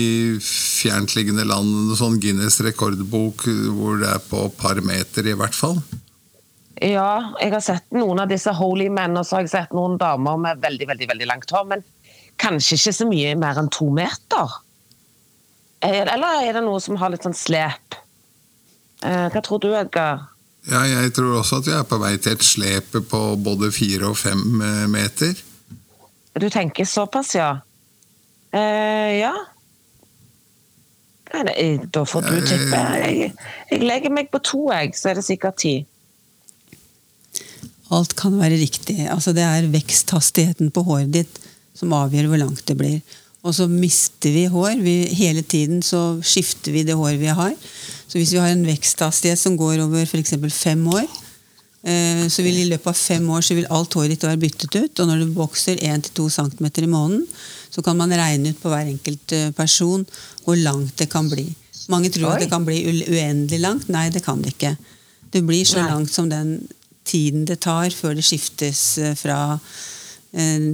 [0.44, 5.80] fjerntliggende land en sånn Guinness rekordbok hvor det er på par meter, i hvert fall?
[6.84, 9.96] Ja, jeg har sett noen av disse holy men, og så har jeg sett noen
[10.00, 11.64] damer med veldig veldig, veldig langt hår.
[11.70, 11.84] Men
[12.40, 14.58] kanskje ikke så mye mer enn to meter?
[15.86, 17.96] Eller er det noe som har litt sånn slep?
[19.04, 20.26] Eh, hva tror du, Edgar?
[20.66, 24.10] Ja, jeg tror også at vi er på vei til et slep på både fire
[24.10, 25.36] og fem eh, meter.
[26.36, 27.52] Du tenker såpass, ja?
[28.52, 29.32] Eh, ja.
[31.92, 32.80] Da får du tippe.
[33.00, 33.32] Jeg,
[33.70, 35.76] jeg legger meg på to, jeg, så er det sikkert ti.
[37.94, 38.98] Alt kan være riktig.
[39.12, 41.38] Altså, det er veksthastigheten på håret ditt
[41.76, 42.98] som avgjør hvor langt det blir.
[43.46, 44.80] Og så mister vi hår.
[44.82, 47.54] Vi, hele tiden så skifter vi det håret vi har.
[48.08, 50.34] Så hvis vi har en veksthastighet som går over f.eks.
[50.54, 51.04] fem år,
[51.86, 54.80] eh, så vil i løpet av fem år så vil alt håret ditt være byttet
[54.80, 55.02] ut.
[55.02, 57.22] Og når du vokser 1-2 cm i måneden,
[57.70, 60.02] så kan man regne ut på hver enkelt eh, person
[60.42, 61.46] hvor langt det kan bli.
[61.92, 62.34] Mange tror Oi.
[62.34, 63.90] at det kan bli uendelig langt.
[63.92, 64.74] Nei, det kan det ikke.
[65.30, 65.90] Det blir så Nei.
[65.92, 66.56] langt som den
[67.06, 69.58] tiden det tar før det skiftes eh, fra
[70.36, 70.70] eh,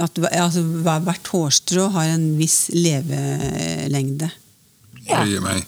[0.00, 0.62] at altså,
[1.04, 4.30] hvert hårstrå har en viss levelengde.
[5.08, 5.24] Ja.
[5.44, 5.66] meg.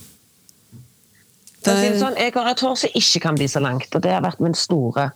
[1.63, 4.25] Der, sånn, jeg har et hår som ikke kan bli så langt, og det har
[4.25, 5.11] vært min store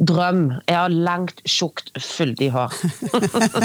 [0.00, 0.42] drøm.
[0.68, 2.74] Jeg har langt, tjukt, fyldig hår.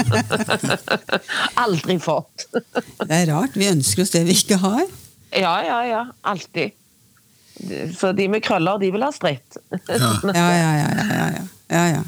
[1.64, 2.46] Aldri fått.
[2.54, 3.56] det er rart.
[3.56, 4.84] Vi ønsker oss det vi ikke har.
[5.36, 6.02] Ja, ja, ja.
[6.28, 6.76] Alltid.
[7.96, 9.58] Så de med krøller, de vil ha stritt.
[9.88, 10.12] ja.
[10.34, 11.26] ja, ja, ja, ja,
[11.70, 12.02] ja, ja.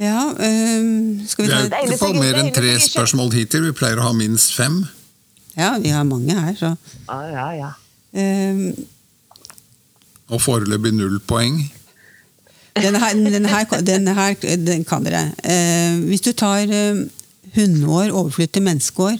[0.00, 3.68] ja um, skal vi ta Vi har ikke fått mer enn tre spørsmål hittil.
[3.70, 4.82] Vi pleier å ha minst fem.
[5.54, 6.74] Ja, vi har mange her, så
[7.06, 7.70] Ja, ja, ja.
[8.10, 8.74] Um,
[10.30, 11.62] og foreløpig null poeng.
[12.78, 14.34] Denne her, denne her, denne her
[14.66, 15.28] den kan dere.
[15.42, 17.02] Uh, hvis du tar uh,
[17.54, 19.18] hundeår overflytt til menneskeår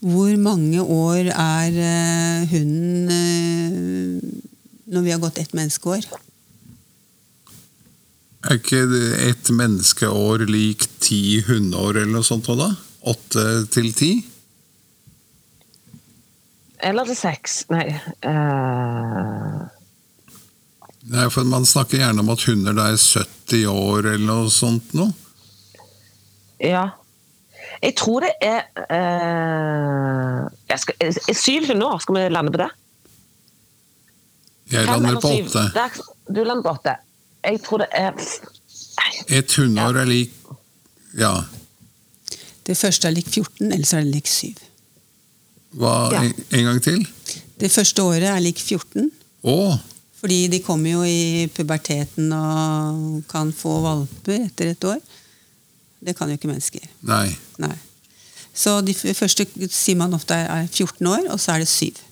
[0.00, 4.34] hvor mange år er uh, hunden uh,
[4.88, 6.06] når vi har gått ett menneskeår?
[8.48, 8.84] Er ikke
[9.26, 12.46] ett menneskeår lik ti hundeår eller noe sånt?
[12.46, 12.70] da?
[13.10, 14.12] Åtte til ti?
[16.78, 17.64] Eller til seks.
[17.74, 17.88] Nei
[18.22, 19.66] uh...
[21.08, 24.92] Nei, for Man snakker gjerne om at hunder da er 70 år eller noe sånt
[24.98, 25.14] noe.
[26.60, 26.90] Ja.
[27.82, 32.70] Jeg tror det er uh, skal, Syv nå, skal vi lande på det?
[34.72, 35.64] Jeg lander på åtte.
[36.28, 36.96] Du lander på åtte.
[37.44, 38.12] Jeg tror det er
[39.28, 40.02] Et hundeår ja.
[40.02, 40.34] er lik
[41.18, 41.34] Ja.
[42.66, 44.58] Det første er lik 14, ellers er det lik 7.
[45.80, 46.20] Hva, ja.
[46.26, 47.06] en, en, gang til?
[47.60, 49.08] Det første året er lik 14.
[49.48, 49.78] Åh.
[50.20, 55.00] Fordi de kommer jo i puberteten og kan få valper etter et år.
[56.00, 56.84] Det kan jo ikke mennesker.
[57.06, 57.30] Nei.
[57.62, 57.74] Nei.
[58.58, 62.04] Så de første sier man ofte er 14 år, og så er det 7.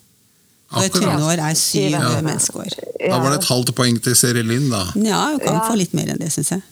[0.75, 2.01] Og et hundeår er 7 ja.
[2.27, 2.79] menneskeår.
[3.01, 4.83] Da var det et halvt poeng til Seri Lind da.
[4.99, 5.67] Ja, hun kan ja.
[5.69, 6.65] få litt mer enn det, syns jeg.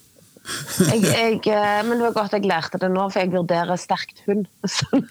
[0.90, 1.38] jeg, jeg.
[1.48, 4.46] Eh, men det var godt jeg lærte det nå, for jeg vurderer sterkt hund.
[4.76, 5.06] Sånn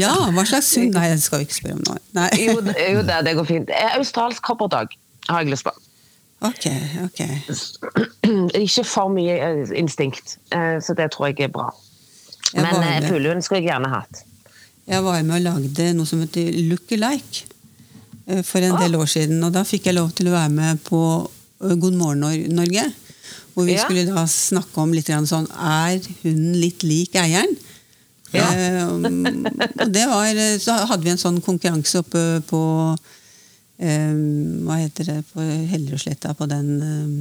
[0.00, 0.96] ja, hva slags hund?
[0.96, 1.98] Nei, det skal vi ikke spørre om nå.
[2.40, 2.56] jo,
[2.96, 3.74] jo det, det, går fint.
[3.92, 4.96] Australsk kopperdog
[5.28, 5.74] har jeg lyst på.
[6.44, 6.66] Ok,
[7.04, 7.20] ok.
[8.64, 11.70] Ikke for mye eh, instinkt, eh, så det tror jeg er bra.
[12.52, 14.24] Jeg Men eh, pullehund skulle jeg gjerne hatt.
[14.84, 17.52] Jeg var med og lagde noe som heter Look-alike
[18.44, 19.40] for en del år siden.
[19.44, 21.00] Og da fikk jeg lov til å være med på
[21.60, 22.84] God morgen Norge.
[23.54, 23.84] Hvor vi ja.
[23.84, 27.52] skulle da snakke om litt sånn Er hunden litt lik eieren?
[28.34, 28.48] Ja.
[28.90, 29.04] og
[29.94, 32.62] det var, så hadde vi en sånn konkurranse oppe på
[34.64, 37.16] hva heter det på Hellerudsletta, på den um,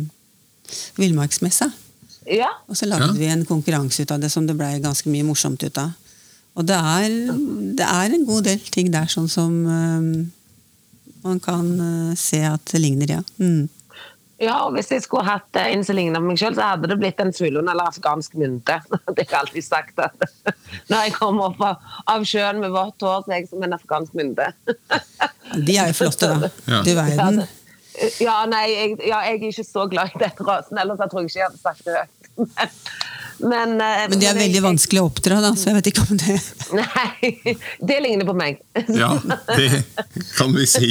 [1.00, 1.70] villmarksmessa.
[2.30, 2.50] Ja.
[2.72, 3.20] Og så lagde ja.
[3.20, 5.92] vi en konkurranse ut av det som det blei ganske mye morsomt ut av.
[6.54, 7.10] Og det er,
[7.80, 10.10] det er, en god del ting der sånn som um,
[11.24, 13.24] man kan uh, se at det ligner, ja.
[13.42, 13.66] Mm.
[14.42, 17.22] Ja, og Hvis jeg skulle hatt en som lignet meg sjøl, så hadde det blitt
[17.22, 18.80] en svulund eller afghansk mynte.
[19.16, 20.00] Det har jeg alltid sagt.
[20.00, 20.54] at
[20.92, 21.62] Når jeg kommer opp
[22.10, 24.50] av sjøen med vått hår, så er jeg som en afghansk mynte.
[25.68, 26.50] De er jo flotte, da.
[26.68, 26.82] Ja.
[26.86, 27.44] Du verden.
[28.18, 31.22] Ja, nei, jeg, ja, jeg, er ikke så glad i den rasen, ellers jeg tror
[31.22, 32.24] jeg ikke jeg hadde sagt det høyt.
[33.44, 36.20] Men, men, men, de er veldig vanskelig å oppdra, da, så jeg vet ikke om
[36.22, 36.36] det
[36.80, 37.58] Nei,
[37.92, 38.62] det ligner på meg.
[38.94, 39.12] Ja,
[39.54, 39.84] det
[40.38, 40.90] kan vi si.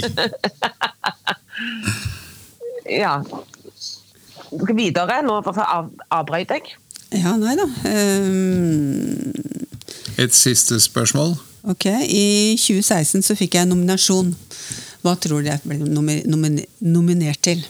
[2.89, 3.23] Ja.
[4.53, 5.53] Videre nå, å
[6.13, 6.75] avbryte jeg.
[7.23, 7.67] Ja, nei da.
[7.89, 9.33] Um...
[10.21, 11.37] Et siste spørsmål.
[11.73, 14.35] Ok, I 2016 så fikk jeg nominasjon.
[15.03, 17.63] Hva tror du jeg ble nominert til?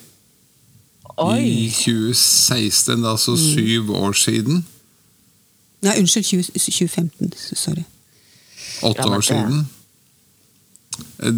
[1.20, 1.44] Oi.
[1.44, 3.42] I 2016, altså mm.
[3.42, 4.62] syv år siden?
[5.82, 6.24] Nei, unnskyld.
[6.24, 7.32] 20, 2015.
[7.58, 7.84] Sorry.
[8.82, 9.66] Åtte år siden?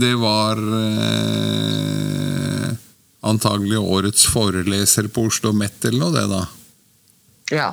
[0.01, 2.63] Det var eh,
[3.25, 6.43] antagelig årets foreleser på Oslo Met eller noe, det, da.
[7.55, 7.70] Ja.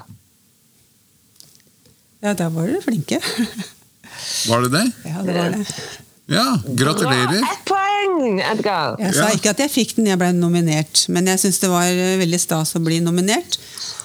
[2.21, 3.17] Ja, da var dere flinke.
[4.47, 4.83] Var det det?
[5.09, 5.65] Ja, det var det.
[6.31, 6.45] Ja,
[6.77, 7.39] gratulerer.
[7.41, 8.95] Ett poeng, Edgar!
[9.01, 9.31] Jeg sa Ja.
[9.35, 11.01] ikke at jeg fikk den, jeg ble nominert.
[11.11, 13.57] Men jeg syns det var eh, veldig stas å bli nominert.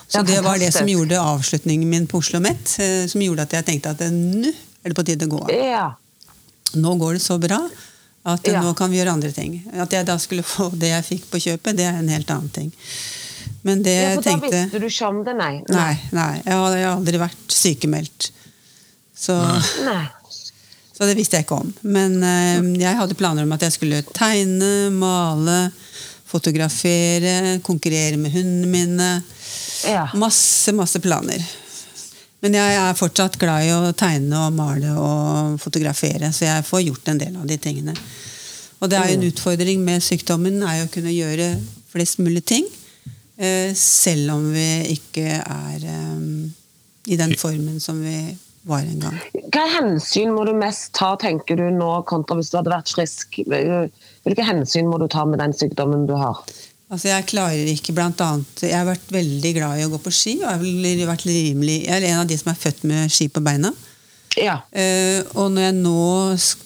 [0.09, 2.73] Så det, det var det som gjorde avslutningen min på Oslo Met.
[2.83, 5.43] eh, Som gjorde at jeg tenkte at eh, nå er det på tide å gå
[5.45, 5.53] av.
[5.55, 5.87] Ja.
[6.81, 7.61] Nå går det så bra
[8.27, 8.61] at Ja.
[8.63, 9.61] nå kan vi gjøre andre ting.
[9.73, 12.51] At jeg da skulle få det jeg fikk på kjøpet, det er en helt annen
[12.51, 12.73] ting.
[13.63, 15.53] Men det ja, jeg for da tenkte visste du ikke om det, nei.
[15.71, 16.33] Nei, nei.
[16.45, 18.31] Jeg har, jeg har aldri vært sykemeldt.
[19.17, 19.35] Så,
[20.93, 21.71] så det visste jeg ikke om.
[21.83, 25.71] Men eh, jeg hadde planer om at jeg skulle tegne, male,
[26.27, 29.11] fotografere, konkurrere med hundene mine.
[29.87, 30.09] Ja.
[30.19, 31.43] Masse, masse planer.
[32.45, 36.85] Men jeg er fortsatt glad i å tegne og male og fotografere, så jeg får
[36.85, 37.95] gjort en del av de tingene.
[38.77, 41.49] Og det er jo en utfordring med sykdommen er jo å kunne gjøre
[41.89, 42.67] flest mulig ting,
[43.41, 44.69] eh, selv om vi
[44.99, 46.27] ikke er eh,
[47.09, 48.19] i den formen som vi
[48.67, 49.19] var en gang.
[49.55, 53.39] Hva hensyn må du mest ta, tenker du nå, kontra hvis du hadde vært frisk?
[53.47, 56.43] Hvilke hensyn må du ta med den sykdommen du har?
[56.87, 60.13] Altså Jeg klarer ikke blant annet Jeg har vært veldig glad i å gå på
[60.15, 60.37] ski.
[60.43, 63.29] og Jeg har vært rimelig, jeg er en av de som er født med ski
[63.33, 63.73] på beina.
[64.37, 64.61] Ja.
[64.69, 66.01] Uh, og når jeg nå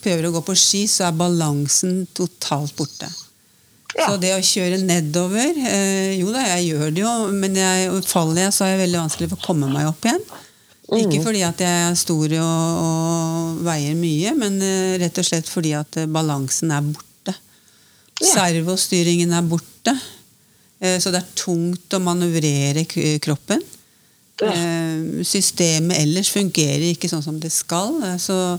[0.03, 3.09] prøver å gå på ski, så er balansen totalt borte.
[3.95, 4.07] Ja.
[4.07, 8.45] Så det å kjøre nedover uh, Jo da, jeg gjør det jo, men jeg, faller
[8.45, 10.23] jeg, så er jeg veldig vanskelig for å komme meg opp igjen.
[10.91, 15.51] Ikke fordi at jeg er stor og, og veier mye, men uh, rett og slett
[15.51, 17.37] fordi at balansen er borte.
[18.21, 18.33] Ja.
[18.35, 19.70] Servostyringen er borte.
[19.89, 22.85] Eh, så det er tungt å manøvrere
[23.21, 23.63] kroppen.
[24.41, 24.53] Ja.
[24.55, 28.03] Eh, Systemet ellers fungerer ikke sånn som det skal.
[28.03, 28.59] eh, Så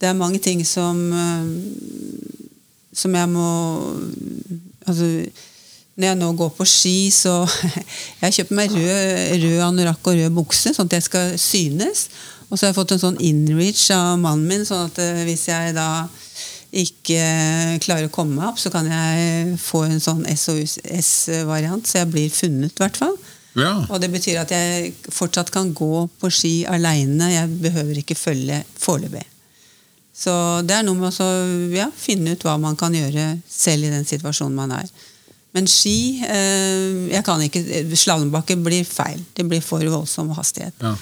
[0.00, 0.98] det er mange ting som
[2.92, 3.46] Som jeg må
[4.86, 5.06] Altså
[5.92, 7.46] når jeg nå går på ski, så
[8.22, 12.06] Jeg kjøpt meg rød, rød anorakk og rød bukse, sånn at jeg skal synes.
[12.48, 14.96] Og så har jeg fått en sånn inreach av mannen min, sånn at
[15.28, 16.08] hvis jeg da
[16.72, 17.20] ikke
[17.84, 22.32] klarer å komme meg opp, så kan jeg få en sånn SOS-variant, så jeg blir
[22.32, 23.16] funnet, i hvert fall.
[23.58, 23.74] Ja.
[23.92, 27.28] Og det betyr at jeg fortsatt kan gå på ski aleine.
[27.34, 29.26] Jeg behøver ikke følge foreløpig.
[30.16, 30.32] Så
[30.64, 31.30] det er noe med å
[31.72, 34.88] ja, finne ut hva man kan gjøre selv i den situasjonen man er.
[35.52, 37.60] Men ski eh, jeg kan ikke,
[37.92, 39.20] Slalåmbakke blir feil.
[39.36, 40.76] Det blir for voldsom hastighet.
[40.80, 40.96] ja.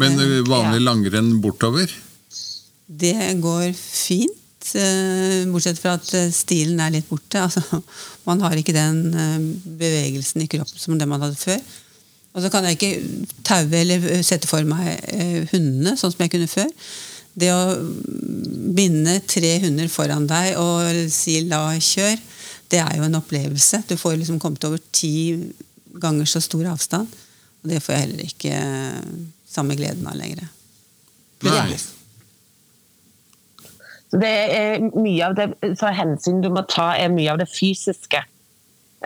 [0.00, 1.90] Men eh, vanlig langrenn bortover?
[2.90, 4.39] Det går fint,
[4.78, 7.40] eh, bortsett fra at eh, stilen er litt borte.
[7.46, 7.82] Altså,
[8.26, 9.38] man har ikke den eh,
[9.80, 11.60] bevegelsen i kroppen som det man hadde før.
[12.30, 15.00] Og så kan jeg ikke taue eller sette for meg
[15.50, 16.68] hundene, sånn som jeg kunne før.
[17.34, 17.74] Det å
[18.76, 22.22] binde tre hunder foran deg og si 'la kjør',
[22.70, 23.82] det er jo en opplevelse.
[23.88, 25.42] Du får liksom kommet over ti
[25.98, 27.10] ganger så stor avstand.
[27.62, 28.54] Og det får jeg heller ikke
[29.50, 30.46] samme gleden av lenger.
[31.42, 31.99] Så
[34.12, 38.22] det er mye av det så hensyn du må ta, er mye av det fysiske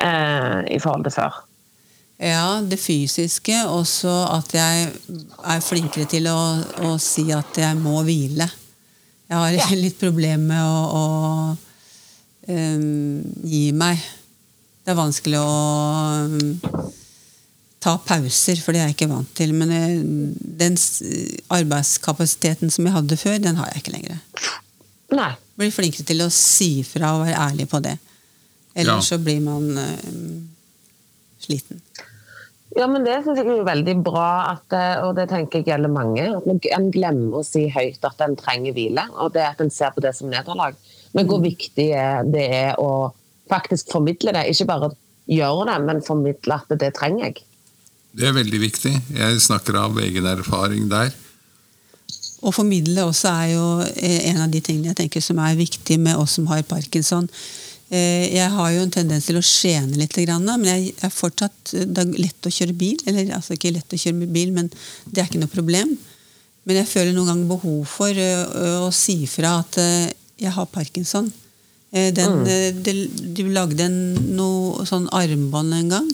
[0.00, 1.42] eh, i forhold til før.
[2.22, 3.57] Ja, det fysiske.
[3.68, 4.88] Også at jeg
[5.44, 6.38] er flinkere til å,
[6.86, 8.48] å si at jeg må hvile.
[9.28, 9.68] Jeg har Ja.
[9.84, 14.02] litt problemer med å, å um, gi meg.
[14.84, 15.55] Det er vanskelig å
[16.28, 16.82] um,
[17.84, 19.55] ta pauser, for det er jeg ikke vant til.
[19.57, 20.02] Men jeg,
[20.64, 20.78] den
[21.52, 24.22] arbeidskapasiteten som jeg hadde før, den har jeg ikke lenger.
[25.12, 25.32] Nei.
[25.59, 27.98] Blir flinkere til å si fra og være ærlig på det.
[28.74, 29.00] Eller Ja.
[29.00, 30.42] så blir man uh,
[31.38, 31.80] sliten.
[32.74, 35.92] Ja, men det synes jeg er veldig bra, at, eh, og det tenker jeg gjelder
[35.94, 36.24] mange.
[36.26, 39.92] At en glemmer å si høyt at en trenger hvile, og det at en ser
[39.94, 40.74] på det som nederlag.
[41.14, 43.12] Men hvor viktig er det er å
[43.50, 44.48] faktisk formidle det.
[44.50, 44.90] Ikke bare
[45.30, 47.44] gjøre det, men formidle at det trenger jeg.
[48.14, 48.94] Det er veldig viktig.
[49.20, 51.14] Jeg snakker av egen erfaring der.
[52.45, 53.66] Å formidle også er jo
[53.97, 57.28] eh, en av de tingene jeg tenker som er viktig med oss som har parkinson.
[57.88, 62.05] Eh, Jeg har jo en tendens til å skjene litt, men jeg er fortsatt det
[62.05, 62.99] er lett å kjøre bil.
[63.07, 64.68] Eller altså ikke lett å kjøre bil, men
[65.07, 65.97] det er ikke noe problem.
[66.64, 70.68] Men jeg føler noen ganger behov for eh, å si fra at eh, jeg har
[70.72, 71.32] parkinson.
[71.92, 73.34] Eh, Den, mm.
[73.36, 73.99] du lagde en,
[74.36, 76.09] noe sånn armbånd en gang.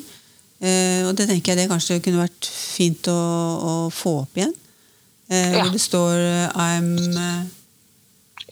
[0.60, 4.52] Eh, og det tenker jeg det kanskje kunne vært fint å, å få opp igjen.
[5.30, 5.62] Eh, Ja.
[5.62, 7.46] Hvor det står eh, I'm eh,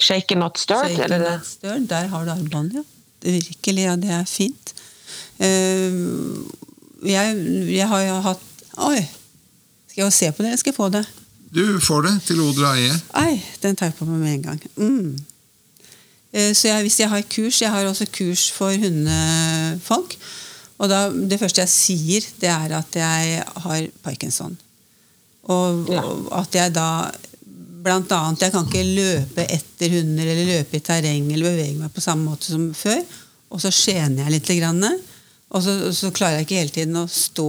[0.00, 1.88] Shake not stirred, shaken eller not stirred.
[1.90, 3.30] Der har du armbåndet, ja.
[3.30, 3.96] Virkelig, ja.
[3.96, 4.74] Det er fint.
[5.38, 5.92] Eh,
[7.08, 7.36] jeg,
[7.74, 8.44] jeg har jo hatt
[8.78, 9.00] Oi!
[9.90, 11.02] Skal jeg se på det, eller skal jeg få det?
[11.54, 12.94] Du får det til odel og eie.
[13.18, 14.60] Ei, den tar jeg på meg med en gang.
[14.76, 15.16] Mm.
[16.32, 20.14] Eh, så jeg, hvis jeg har kurs Jeg har også kurs for hundefolk.
[20.78, 24.54] Og da, det første jeg sier, det er at jeg har parkinson.
[25.48, 26.02] Og, Ja.
[26.04, 26.90] og at jeg da
[27.78, 31.92] Blant annet, jeg kan ikke løpe etter hunder eller løpe i terreng eller bevege meg
[31.94, 32.98] på samme måte som før.
[33.54, 34.50] Og så skjener jeg litt.
[34.58, 34.82] Grann,
[35.54, 37.46] og så, så klarer jeg ikke hele tiden å stå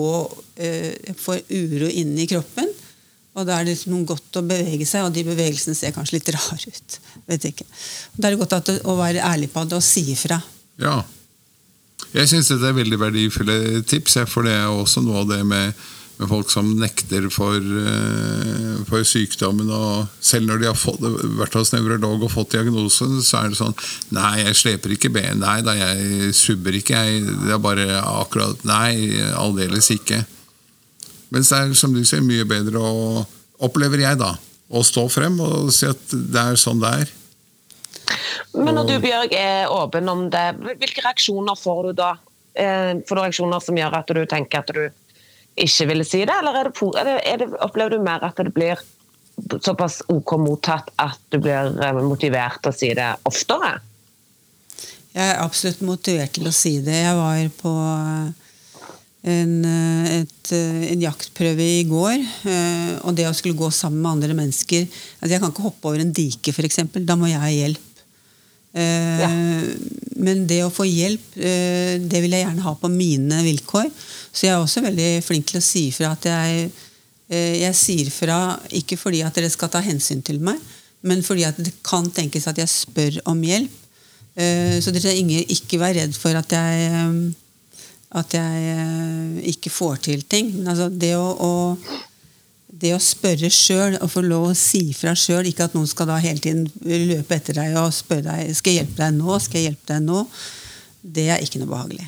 [0.62, 2.70] Jeg får uro inni kroppen.
[3.34, 6.32] Og da er det liksom godt å bevege seg, og de bevegelsene ser kanskje litt
[6.38, 7.00] rare ut.
[7.30, 7.66] vet ikke.
[8.16, 10.38] Da er det godt at, å være ærlig på det og si ifra.
[10.82, 11.00] Ja.
[12.14, 15.74] Jeg syns dette er veldig verdifulle tips, for det er også noe av det med,
[16.20, 19.70] med folk som nekter for, eh, for sykdommen.
[19.72, 21.00] og Selv når de har fått,
[21.40, 23.76] vært hos nevrolog og fått diagnosen, så er det sånn
[24.12, 25.40] Nei, jeg sleper ikke ben.
[25.40, 27.00] Nei da, jeg subber ikke.
[27.00, 30.26] Jeg, det er bare akkurat Nei, aldeles ikke.
[31.32, 33.26] Mens det er, som du sier, mye bedre å
[33.60, 34.38] Opplever jeg, da.
[34.72, 37.10] Å stå frem og si at det er sånn det er.
[38.56, 40.46] Men når du Bjørg, er åpen om det,
[40.80, 42.14] hvilke reaksjoner får du da?
[42.56, 44.88] Eh, Får du reaksjoner som gjør at du tenker at du
[45.66, 48.40] ikke ville si det, eller er det, er det, er det, opplever du mer at
[48.40, 48.82] det blir
[49.64, 53.78] såpass OK mottatt at du blir eh, motivert til å si det oftere?
[55.10, 57.00] Jeg er absolutt motivert til å si det.
[57.02, 57.74] Jeg var på
[59.24, 62.20] en, eh, et, eh, en jaktprøve i går.
[62.46, 64.88] eh, Og det å skulle gå sammen med andre mennesker
[65.22, 66.80] altså Jeg kan ikke hoppe over en dike, f.eks.
[67.06, 67.89] Da må jeg ha hjelp.
[68.74, 69.30] Eh, Ja.
[70.20, 73.90] Men det å få hjelp, eh, det vil jeg gjerne ha på mine vilkår.
[74.34, 76.72] Så jeg er også veldig flink til å si fra at jeg,
[77.30, 80.60] eh, jeg sier fra ikke fordi at dere skal ta hensyn til meg,
[81.04, 83.72] men fordi at det kan tenkes at jeg spør om hjelp.
[84.40, 87.34] Så dere trenger ikke være redd for at jeg,
[88.16, 90.54] at jeg ikke får til ting.
[90.56, 91.78] Men altså det å, å
[92.70, 96.08] det å spørre sjøl og få lov å si fra sjøl, ikke at noen skal
[96.10, 99.60] da hele tiden løpe etter deg og spørre deg skal jeg hjelpe deg nå, skal
[99.60, 100.24] jeg hjelpe deg nå,
[101.02, 102.08] det er ikke noe behagelig.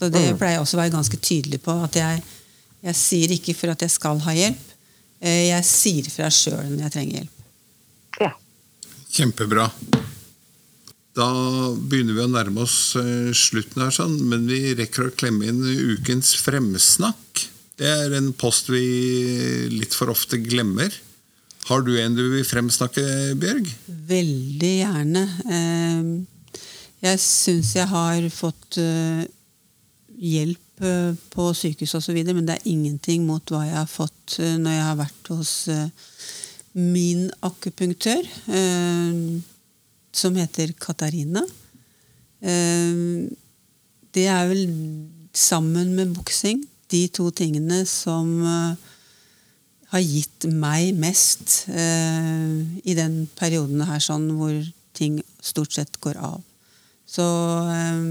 [0.00, 1.74] Så det pleier jeg også å være ganske tydelig på.
[1.84, 2.20] At jeg,
[2.86, 4.62] jeg sier ikke for at jeg skal ha hjelp.
[5.20, 7.42] Eh, Jeg sier fra sjøl når jeg trenger hjelp.
[8.22, 8.30] Ja.
[9.12, 9.66] Kjempebra.
[11.18, 11.26] Da
[11.76, 15.60] begynner vi å nærme oss eh, slutten her, sånn, men vi rekker å klemme inn
[15.98, 17.49] ukens fremsnakk.
[17.80, 18.82] Det er en post vi
[19.72, 20.92] litt for ofte glemmer.
[21.70, 23.02] Har du en du vil fremsnakke,
[23.40, 23.68] Bjørg?
[24.10, 25.22] Veldig gjerne.
[25.56, 26.58] Eh,
[27.00, 29.22] Jeg syns jeg har fått eh,
[30.20, 34.76] hjelp eh, på sykehus osv., men det er ingenting mot hva jeg har fått når
[34.76, 35.54] jeg har vært hos
[36.76, 38.28] min akupunktør,
[40.14, 41.42] som heter Katarina.
[42.40, 44.62] Det er vel
[45.34, 46.60] sammen med boksing
[46.90, 48.88] de to tingene som eh,
[49.90, 54.54] har gitt meg mest eh, i den perioden her sånn hvor
[54.94, 56.40] ting stort sett går av.
[57.10, 57.26] Så
[57.74, 58.02] eh,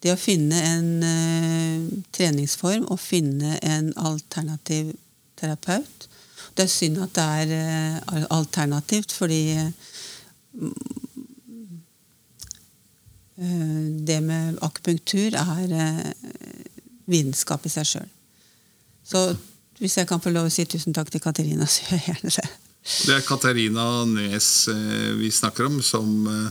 [0.00, 4.94] det å finne en eh, treningsform og finne en alternativ
[5.40, 6.08] terapeut
[6.56, 9.70] Det er synd at det er eh, alternativt, fordi eh,
[13.40, 15.70] det med akupunktur er
[17.10, 18.10] vitenskap i seg sjøl.
[19.06, 19.36] Så
[19.80, 22.30] hvis jeg kan få lov å si tusen takk til Katarina, så gjør jeg gjerne
[22.36, 22.48] det.
[22.80, 26.48] Det er Katarina Nes eh, vi snakker om, som eh,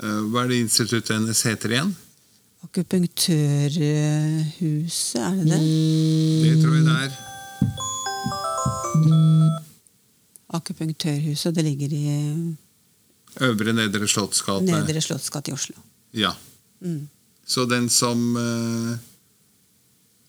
[0.00, 1.90] eh, Hva er det instituttet hennes heter igjen?
[2.64, 5.60] Akupunktørhuset, er det det?
[6.42, 7.10] Det tror jeg det er.
[10.56, 11.94] Akupunktørhuset, det ligger i
[13.46, 14.64] Øvre Nedre Slottsgate.
[14.64, 15.76] Nedre Slottsgate i Oslo.
[16.16, 16.32] Ja.
[16.80, 17.08] Mm.
[17.46, 18.36] Så den som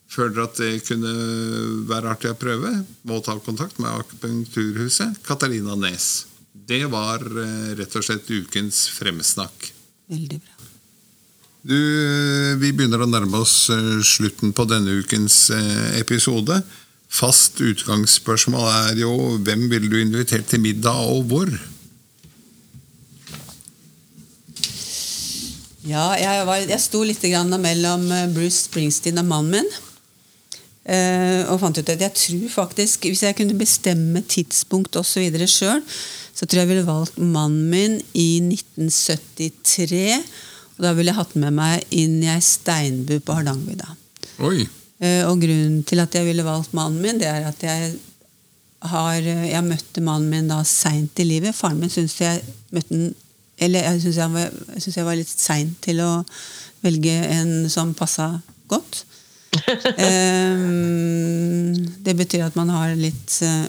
[0.07, 1.13] eh, føler at det kunne
[1.89, 5.21] være artig å prøve, må ta kontakt med Akupunkturhuset.
[5.27, 6.25] Katarina Nes.
[6.67, 9.71] Det var eh, rett og slett ukens fremsnakk.
[10.07, 10.53] Veldig bra.
[11.67, 11.77] Du,
[12.61, 16.61] vi begynner å nærme oss eh, slutten på denne ukens eh, episode.
[17.07, 19.11] Fast utgangsspørsmål er jo
[19.43, 21.51] hvem ville du invitert til middag, og hvor?
[25.87, 29.86] Ja, jeg, var, jeg sto litt grann mellom eh, Bruce Springsteen og mannen min.
[30.87, 35.25] Eh, og fant ut at jeg tror faktisk, hvis jeg kunne bestemme tidspunkt osv.
[35.51, 35.81] sjøl,
[36.37, 40.23] så tror jeg jeg ville valgt mannen min i 1973.
[40.77, 43.89] Og da ville jeg hatt med meg inn i ei steinbu på Hardangervidda.
[45.01, 47.95] Eh, og grunnen til at jeg ville valgt mannen min, det er at jeg
[48.87, 51.55] har eh, Jeg møtte mannen min da seint i livet.
[51.57, 53.07] Faren min syns jeg møtte den
[53.57, 56.11] Eller jeg syns jeg, var- jeg, synes jeg var litt sein til å
[56.85, 58.35] velge en som passa
[58.69, 58.99] godt.
[59.97, 60.57] Eh,
[62.05, 63.65] det betyr at man har litt eh,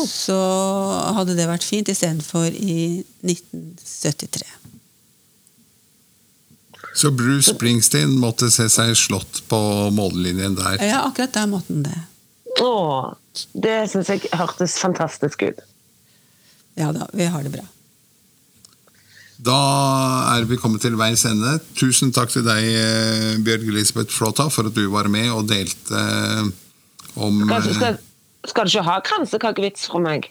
[0.04, 0.40] så
[1.18, 4.63] hadde det vært fint istedenfor i 1973.
[6.94, 9.60] Så Bruce Springsteen måtte se seg slått på
[9.96, 10.78] mållinjen der?
[10.78, 12.00] Ja, akkurat der måtte han det.
[12.62, 12.74] Å,
[13.58, 15.64] det syns jeg hørtes fantastisk ut.
[16.78, 17.66] Ja da, vi har det bra.
[19.44, 19.58] Da
[20.38, 21.58] er vi kommet til veis ende.
[21.76, 26.00] Tusen takk til deg, eh, Bjørg Elisabeth Flåta, for at du var med og delte
[26.00, 26.46] eh,
[27.20, 27.98] om eh, skal,
[28.48, 30.30] skal du ikke ha kransekakevits fra meg?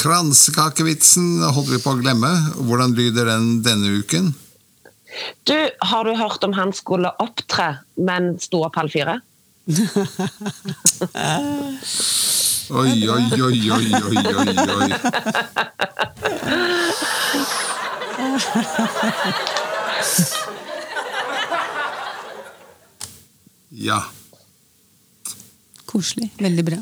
[0.00, 2.32] Kransekakevitsen holdt vi på å glemme.
[2.58, 4.32] Hvordan lyder den denne uken?
[5.48, 9.20] Du, har du hørt om han skulle opptre, men sto opp halv fire?
[12.64, 13.88] Oi, oi, oi, oi, oi,
[14.32, 14.88] oi, oi.
[23.74, 24.02] Ja.
[25.86, 26.30] Koselig.
[26.38, 26.76] Veldig bra.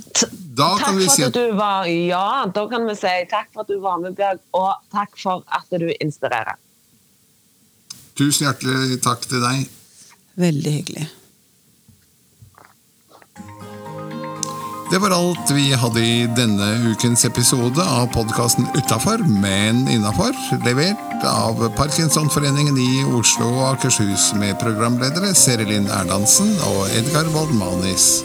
[0.57, 3.12] Da kan Takk vi for si at at du var Ja, da kan vi si
[3.30, 6.57] takk for at du var med, Bjørg, og takk for at du inspirerer.
[8.19, 9.67] Tusen hjertelig takk til deg.
[10.41, 11.09] Veldig hyggelig.
[14.93, 20.37] Det var alt vi hadde i denne ukens episode av podkasten Utafor, men innafor,
[20.67, 28.19] levert av Parkinsonforeningen i Oslo og Akershus med programledere Serilin Erlandsen og Edgar Waldmanis.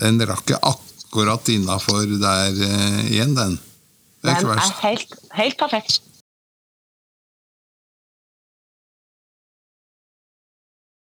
[0.00, 3.58] Den rakk jeg akkurat innafor der eh, igjen, den.
[4.24, 6.00] Det er Den ikke er helt, helt perfekt.